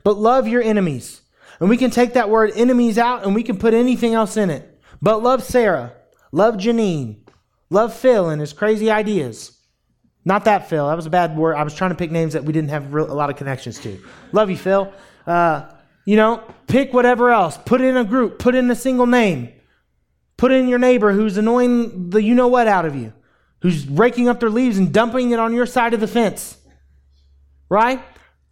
But 0.03 0.17
love 0.17 0.47
your 0.47 0.61
enemies. 0.61 1.21
And 1.59 1.69
we 1.69 1.77
can 1.77 1.91
take 1.91 2.13
that 2.13 2.29
word 2.29 2.51
enemies 2.55 2.97
out 2.97 3.23
and 3.23 3.35
we 3.35 3.43
can 3.43 3.57
put 3.57 3.73
anything 3.73 4.13
else 4.13 4.37
in 4.37 4.49
it. 4.49 4.79
But 5.01 5.21
love 5.21 5.43
Sarah, 5.43 5.93
love 6.31 6.55
Janine, 6.55 7.17
love 7.69 7.93
Phil 7.93 8.29
and 8.29 8.41
his 8.41 8.53
crazy 8.53 8.89
ideas. 8.89 9.57
Not 10.25 10.45
that 10.45 10.69
Phil. 10.69 10.87
That 10.87 10.95
was 10.95 11.05
a 11.05 11.09
bad 11.09 11.35
word. 11.35 11.55
I 11.55 11.63
was 11.63 11.75
trying 11.75 11.91
to 11.91 11.95
pick 11.95 12.11
names 12.11 12.33
that 12.33 12.45
we 12.45 12.53
didn't 12.53 12.69
have 12.69 12.93
real, 12.93 13.11
a 13.11 13.13
lot 13.13 13.29
of 13.29 13.35
connections 13.35 13.79
to. 13.79 14.01
Love 14.31 14.49
you, 14.49 14.57
Phil. 14.57 14.91
Uh, 15.27 15.69
you 16.05 16.15
know, 16.15 16.43
pick 16.67 16.93
whatever 16.93 17.29
else. 17.29 17.57
Put 17.57 17.81
in 17.81 17.97
a 17.97 18.03
group. 18.05 18.39
Put 18.39 18.55
in 18.55 18.69
a 18.71 18.75
single 18.75 19.07
name. 19.07 19.49
Put 20.37 20.51
in 20.51 20.67
your 20.67 20.79
neighbor 20.79 21.11
who's 21.11 21.37
annoying 21.37 22.09
the 22.09 22.21
you 22.21 22.35
know 22.35 22.47
what 22.47 22.67
out 22.67 22.85
of 22.85 22.95
you, 22.95 23.13
who's 23.61 23.87
raking 23.87 24.27
up 24.27 24.39
their 24.39 24.49
leaves 24.49 24.77
and 24.77 24.93
dumping 24.93 25.31
it 25.31 25.39
on 25.39 25.53
your 25.53 25.65
side 25.65 25.93
of 25.93 25.99
the 25.99 26.07
fence. 26.07 26.57
Right? 27.69 28.03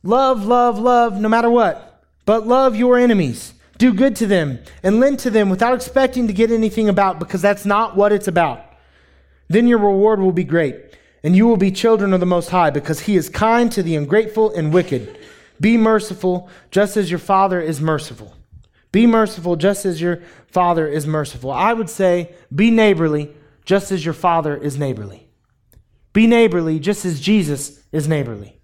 Love, 0.04 0.46
love, 0.46 0.80
love, 0.80 1.20
no 1.20 1.30
matter 1.30 1.50
what. 1.50 2.04
But 2.26 2.48
love 2.48 2.76
your 2.76 2.98
enemies. 2.98 3.54
Do 3.78 3.94
good 3.94 4.16
to 4.18 4.28
them 4.28 4.60
and 4.84 5.00
lend 5.00 5.20
to 5.20 5.30
them 5.30 5.50
without 5.50 5.74
expecting 5.74 6.28
to 6.28 6.34
get 6.34 6.52
anything 6.52 6.88
about 6.88 7.20
because 7.20 7.42
that's 7.42 7.66
not 7.66 7.96
what 7.96 8.12
it's 8.12 8.28
about. 8.28 8.64
Then 9.48 9.68
your 9.68 9.80
reward 9.80 10.20
will 10.20 10.32
be 10.32 10.44
great, 10.44 10.96
and 11.24 11.36
you 11.36 11.48
will 11.48 11.58
be 11.58 11.72
children 11.72 12.14
of 12.14 12.20
the 12.20 12.26
Most 12.26 12.52
High 12.52 12.70
because 12.70 13.02
He 13.02 13.16
is 13.16 13.28
kind 13.28 13.72
to 13.72 13.84
the 13.84 13.96
ungrateful 13.96 14.54
and 14.54 14.72
wicked. 14.72 15.20
Be 15.60 15.78
merciful, 15.78 16.48
just 16.70 16.96
as 16.96 17.10
your 17.10 17.20
Father 17.20 17.60
is 17.60 17.82
merciful. 17.82 18.36
Be 18.92 19.08
merciful, 19.08 19.56
just 19.56 19.86
as 19.86 20.00
your 20.00 20.22
Father 20.48 20.88
is 20.88 21.08
merciful. 21.08 21.52
I 21.52 21.74
would 21.74 21.90
say, 21.90 22.34
be 22.54 22.72
neighborly, 22.72 23.34
just 23.66 23.92
as 23.92 24.06
your 24.06 24.14
Father 24.14 24.56
is 24.56 24.78
neighborly. 24.78 25.28
Be 26.14 26.28
neighborly, 26.28 26.80
just 26.80 27.04
as 27.04 27.20
Jesus 27.20 27.82
is 27.92 28.08
neighborly. 28.08 28.61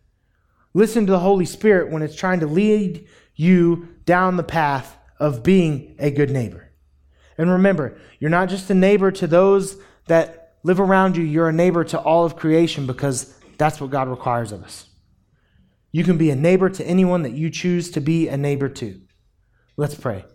Listen 0.73 1.05
to 1.05 1.11
the 1.11 1.19
Holy 1.19 1.45
Spirit 1.45 1.91
when 1.91 2.01
it's 2.01 2.15
trying 2.15 2.39
to 2.41 2.47
lead 2.47 3.07
you 3.35 3.87
down 4.05 4.37
the 4.37 4.43
path 4.43 4.97
of 5.19 5.43
being 5.43 5.95
a 5.99 6.11
good 6.11 6.29
neighbor. 6.29 6.71
And 7.37 7.51
remember, 7.51 7.97
you're 8.19 8.29
not 8.29 8.49
just 8.49 8.69
a 8.69 8.73
neighbor 8.73 9.11
to 9.11 9.27
those 9.27 9.77
that 10.07 10.55
live 10.63 10.79
around 10.79 11.17
you, 11.17 11.23
you're 11.23 11.49
a 11.49 11.53
neighbor 11.53 11.83
to 11.83 11.99
all 11.99 12.25
of 12.25 12.35
creation 12.35 12.87
because 12.87 13.33
that's 13.57 13.79
what 13.79 13.89
God 13.89 14.07
requires 14.07 14.51
of 14.51 14.63
us. 14.63 14.87
You 15.91 16.03
can 16.03 16.17
be 16.17 16.29
a 16.29 16.35
neighbor 16.35 16.69
to 16.69 16.85
anyone 16.85 17.23
that 17.23 17.31
you 17.33 17.49
choose 17.49 17.91
to 17.91 18.01
be 18.01 18.27
a 18.27 18.37
neighbor 18.37 18.69
to. 18.69 18.99
Let's 19.77 19.95
pray. 19.95 20.25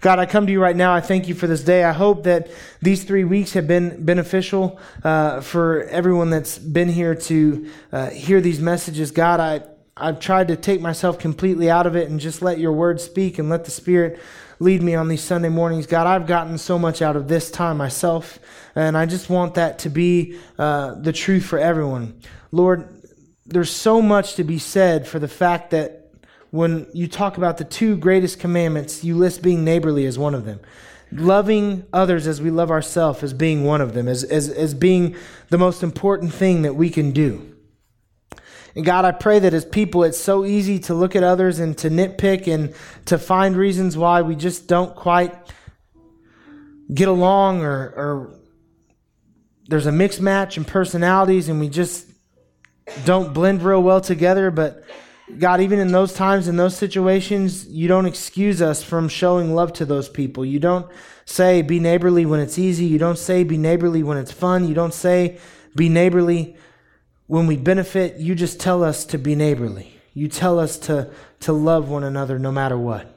God, 0.00 0.18
I 0.18 0.26
come 0.26 0.46
to 0.46 0.52
you 0.52 0.60
right 0.60 0.74
now. 0.74 0.92
I 0.92 1.00
thank 1.00 1.28
you 1.28 1.34
for 1.34 1.46
this 1.46 1.62
day. 1.62 1.84
I 1.84 1.92
hope 1.92 2.24
that 2.24 2.50
these 2.80 3.04
three 3.04 3.22
weeks 3.22 3.52
have 3.52 3.68
been 3.68 4.04
beneficial 4.04 4.80
uh, 5.04 5.40
for 5.40 5.84
everyone 5.84 6.28
that's 6.28 6.58
been 6.58 6.88
here 6.88 7.14
to 7.14 7.70
uh, 7.92 8.10
hear 8.10 8.40
these 8.40 8.60
messages. 8.60 9.12
God, 9.12 9.38
I, 9.38 9.62
I've 9.96 10.20
tried 10.20 10.48
to 10.48 10.56
take 10.56 10.80
myself 10.80 11.18
completely 11.18 11.70
out 11.70 11.86
of 11.86 11.96
it 11.96 12.08
and 12.08 12.18
just 12.18 12.40
let 12.40 12.58
your 12.58 12.72
word 12.72 13.00
speak 13.00 13.38
and 13.38 13.50
let 13.50 13.66
the 13.66 13.70
Spirit 13.70 14.18
lead 14.58 14.82
me 14.82 14.94
on 14.94 15.08
these 15.08 15.22
Sunday 15.22 15.50
mornings. 15.50 15.86
God, 15.86 16.06
I've 16.06 16.26
gotten 16.26 16.56
so 16.56 16.78
much 16.78 17.02
out 17.02 17.14
of 17.14 17.28
this 17.28 17.50
time 17.50 17.76
myself, 17.76 18.38
and 18.74 18.96
I 18.96 19.04
just 19.04 19.28
want 19.28 19.54
that 19.54 19.80
to 19.80 19.90
be 19.90 20.38
uh, 20.58 20.94
the 20.94 21.12
truth 21.12 21.44
for 21.44 21.58
everyone. 21.58 22.20
Lord, 22.52 22.88
there's 23.44 23.70
so 23.70 24.00
much 24.00 24.34
to 24.36 24.44
be 24.44 24.58
said 24.58 25.06
for 25.06 25.18
the 25.18 25.28
fact 25.28 25.72
that 25.72 26.10
when 26.50 26.86
you 26.92 27.08
talk 27.08 27.36
about 27.36 27.58
the 27.58 27.64
two 27.64 27.96
greatest 27.96 28.38
commandments, 28.38 29.04
you 29.04 29.16
list 29.16 29.42
being 29.42 29.64
neighborly 29.64 30.06
as 30.06 30.18
one 30.18 30.34
of 30.34 30.44
them. 30.44 30.60
Loving 31.10 31.84
others 31.92 32.26
as 32.26 32.40
we 32.40 32.50
love 32.50 32.70
ourselves 32.70 33.22
as 33.22 33.34
being 33.34 33.64
one 33.64 33.82
of 33.82 33.92
them, 33.92 34.08
as, 34.08 34.24
as, 34.24 34.48
as 34.48 34.72
being 34.72 35.16
the 35.50 35.58
most 35.58 35.82
important 35.82 36.32
thing 36.32 36.62
that 36.62 36.74
we 36.74 36.88
can 36.88 37.10
do. 37.10 37.51
And 38.74 38.84
God, 38.84 39.04
I 39.04 39.12
pray 39.12 39.38
that 39.38 39.52
as 39.52 39.64
people, 39.64 40.04
it's 40.04 40.18
so 40.18 40.44
easy 40.44 40.78
to 40.80 40.94
look 40.94 41.14
at 41.14 41.22
others 41.22 41.58
and 41.58 41.76
to 41.78 41.90
nitpick 41.90 42.52
and 42.52 42.74
to 43.06 43.18
find 43.18 43.56
reasons 43.56 43.96
why 43.96 44.22
we 44.22 44.34
just 44.34 44.66
don't 44.66 44.94
quite 44.94 45.34
get 46.92 47.08
along 47.08 47.62
or, 47.62 47.94
or 47.96 48.40
there's 49.68 49.86
a 49.86 49.92
mixed 49.92 50.20
match 50.20 50.56
in 50.56 50.64
personalities 50.64 51.48
and 51.48 51.60
we 51.60 51.68
just 51.68 52.06
don't 53.04 53.32
blend 53.32 53.62
real 53.62 53.82
well 53.82 54.00
together. 54.00 54.50
But 54.50 54.84
God, 55.38 55.60
even 55.60 55.78
in 55.78 55.92
those 55.92 56.12
times, 56.12 56.48
in 56.48 56.56
those 56.56 56.76
situations, 56.76 57.66
you 57.68 57.88
don't 57.88 58.06
excuse 58.06 58.60
us 58.60 58.82
from 58.82 59.08
showing 59.08 59.54
love 59.54 59.72
to 59.74 59.84
those 59.84 60.08
people. 60.08 60.44
You 60.44 60.58
don't 60.58 60.86
say 61.24 61.62
be 61.62 61.78
neighborly 61.78 62.26
when 62.26 62.40
it's 62.40 62.58
easy. 62.58 62.84
You 62.84 62.98
don't 62.98 63.18
say 63.18 63.44
be 63.44 63.56
neighborly 63.56 64.02
when 64.02 64.18
it's 64.18 64.32
fun. 64.32 64.66
You 64.66 64.74
don't 64.74 64.94
say 64.94 65.38
be 65.74 65.88
neighborly 65.88 66.56
when 67.26 67.46
we 67.46 67.56
benefit. 67.56 68.16
You 68.16 68.34
just 68.34 68.60
tell 68.60 68.82
us 68.82 69.04
to 69.06 69.18
be 69.18 69.34
neighborly. 69.34 70.00
You 70.14 70.28
tell 70.28 70.58
us 70.58 70.78
to, 70.80 71.10
to 71.40 71.52
love 71.52 71.88
one 71.88 72.04
another 72.04 72.38
no 72.38 72.52
matter 72.52 72.76
what. 72.76 73.08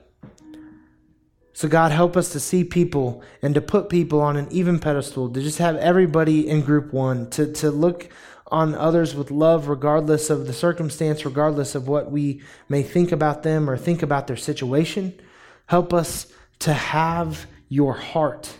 So, 1.53 1.69
God, 1.69 1.93
help 1.93 2.17
us 2.17 2.33
to 2.33 2.39
see 2.39 2.65
people 2.65 3.23
and 3.41 3.55
to 3.55 3.61
put 3.61 3.87
people 3.87 4.19
on 4.19 4.35
an 4.35 4.47
even 4.51 4.77
pedestal, 4.77 5.29
to 5.29 5.41
just 5.41 5.59
have 5.59 5.77
everybody 5.77 6.49
in 6.49 6.61
group 6.61 6.91
one, 6.91 7.29
to, 7.31 7.51
to 7.53 7.71
look 7.71 8.09
on 8.47 8.75
others 8.75 9.15
with 9.15 9.31
love, 9.31 9.69
regardless 9.69 10.29
of 10.29 10.47
the 10.47 10.53
circumstance, 10.53 11.25
regardless 11.25 11.73
of 11.73 11.87
what 11.87 12.11
we 12.11 12.41
may 12.67 12.83
think 12.83 13.11
about 13.11 13.43
them 13.43 13.69
or 13.69 13.77
think 13.77 14.03
about 14.03 14.27
their 14.27 14.35
situation. 14.35 15.17
Help 15.67 15.93
us 15.93 16.27
to 16.59 16.73
have 16.73 17.45
your 17.69 17.93
heart 17.93 18.57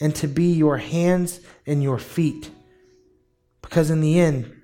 and 0.00 0.14
to 0.14 0.28
be 0.28 0.52
your 0.52 0.78
hands 0.78 1.40
and 1.66 1.82
your 1.82 1.98
feet. 1.98 2.50
Because 3.62 3.90
in 3.90 4.00
the 4.00 4.18
end, 4.18 4.57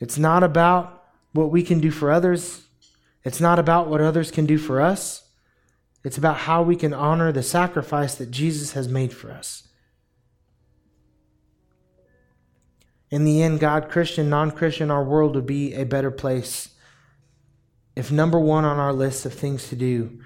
it's 0.00 0.18
not 0.18 0.42
about 0.42 1.04
what 1.32 1.50
we 1.50 1.62
can 1.62 1.80
do 1.80 1.90
for 1.90 2.10
others, 2.10 2.62
it's 3.24 3.40
not 3.40 3.58
about 3.58 3.88
what 3.88 4.00
others 4.00 4.30
can 4.30 4.46
do 4.46 4.58
for 4.58 4.80
us. 4.80 5.24
It's 6.04 6.16
about 6.16 6.38
how 6.38 6.62
we 6.62 6.76
can 6.76 6.94
honor 6.94 7.32
the 7.32 7.42
sacrifice 7.42 8.14
that 8.14 8.30
Jesus 8.30 8.72
has 8.72 8.88
made 8.88 9.12
for 9.12 9.30
us. 9.30 9.68
In 13.10 13.24
the 13.24 13.42
end, 13.42 13.60
God, 13.60 13.88
Christian, 13.88 14.30
non 14.30 14.50
Christian, 14.50 14.90
our 14.90 15.02
world 15.02 15.34
would 15.34 15.46
be 15.46 15.74
a 15.74 15.84
better 15.84 16.10
place 16.10 16.70
if 17.96 18.12
number 18.12 18.38
one 18.38 18.64
on 18.64 18.78
our 18.78 18.92
list 18.92 19.26
of 19.26 19.34
things 19.34 19.68
to 19.68 19.76
do 19.76 20.20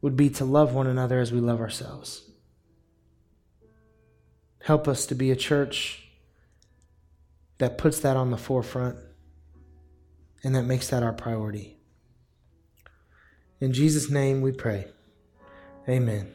would 0.00 0.16
be 0.16 0.30
to 0.30 0.44
love 0.44 0.74
one 0.74 0.86
another 0.86 1.20
as 1.20 1.32
we 1.32 1.40
love 1.40 1.60
ourselves. 1.60 2.30
Help 4.62 4.86
us 4.86 5.06
to 5.06 5.14
be 5.14 5.30
a 5.30 5.36
church 5.36 6.01
that 7.62 7.78
puts 7.78 8.00
that 8.00 8.16
on 8.16 8.32
the 8.32 8.36
forefront 8.36 8.96
and 10.42 10.56
that 10.56 10.64
makes 10.64 10.88
that 10.88 11.04
our 11.04 11.12
priority. 11.12 11.76
In 13.60 13.72
Jesus' 13.72 14.10
name 14.10 14.40
we 14.40 14.50
pray. 14.50 14.86
Amen. 15.88 16.34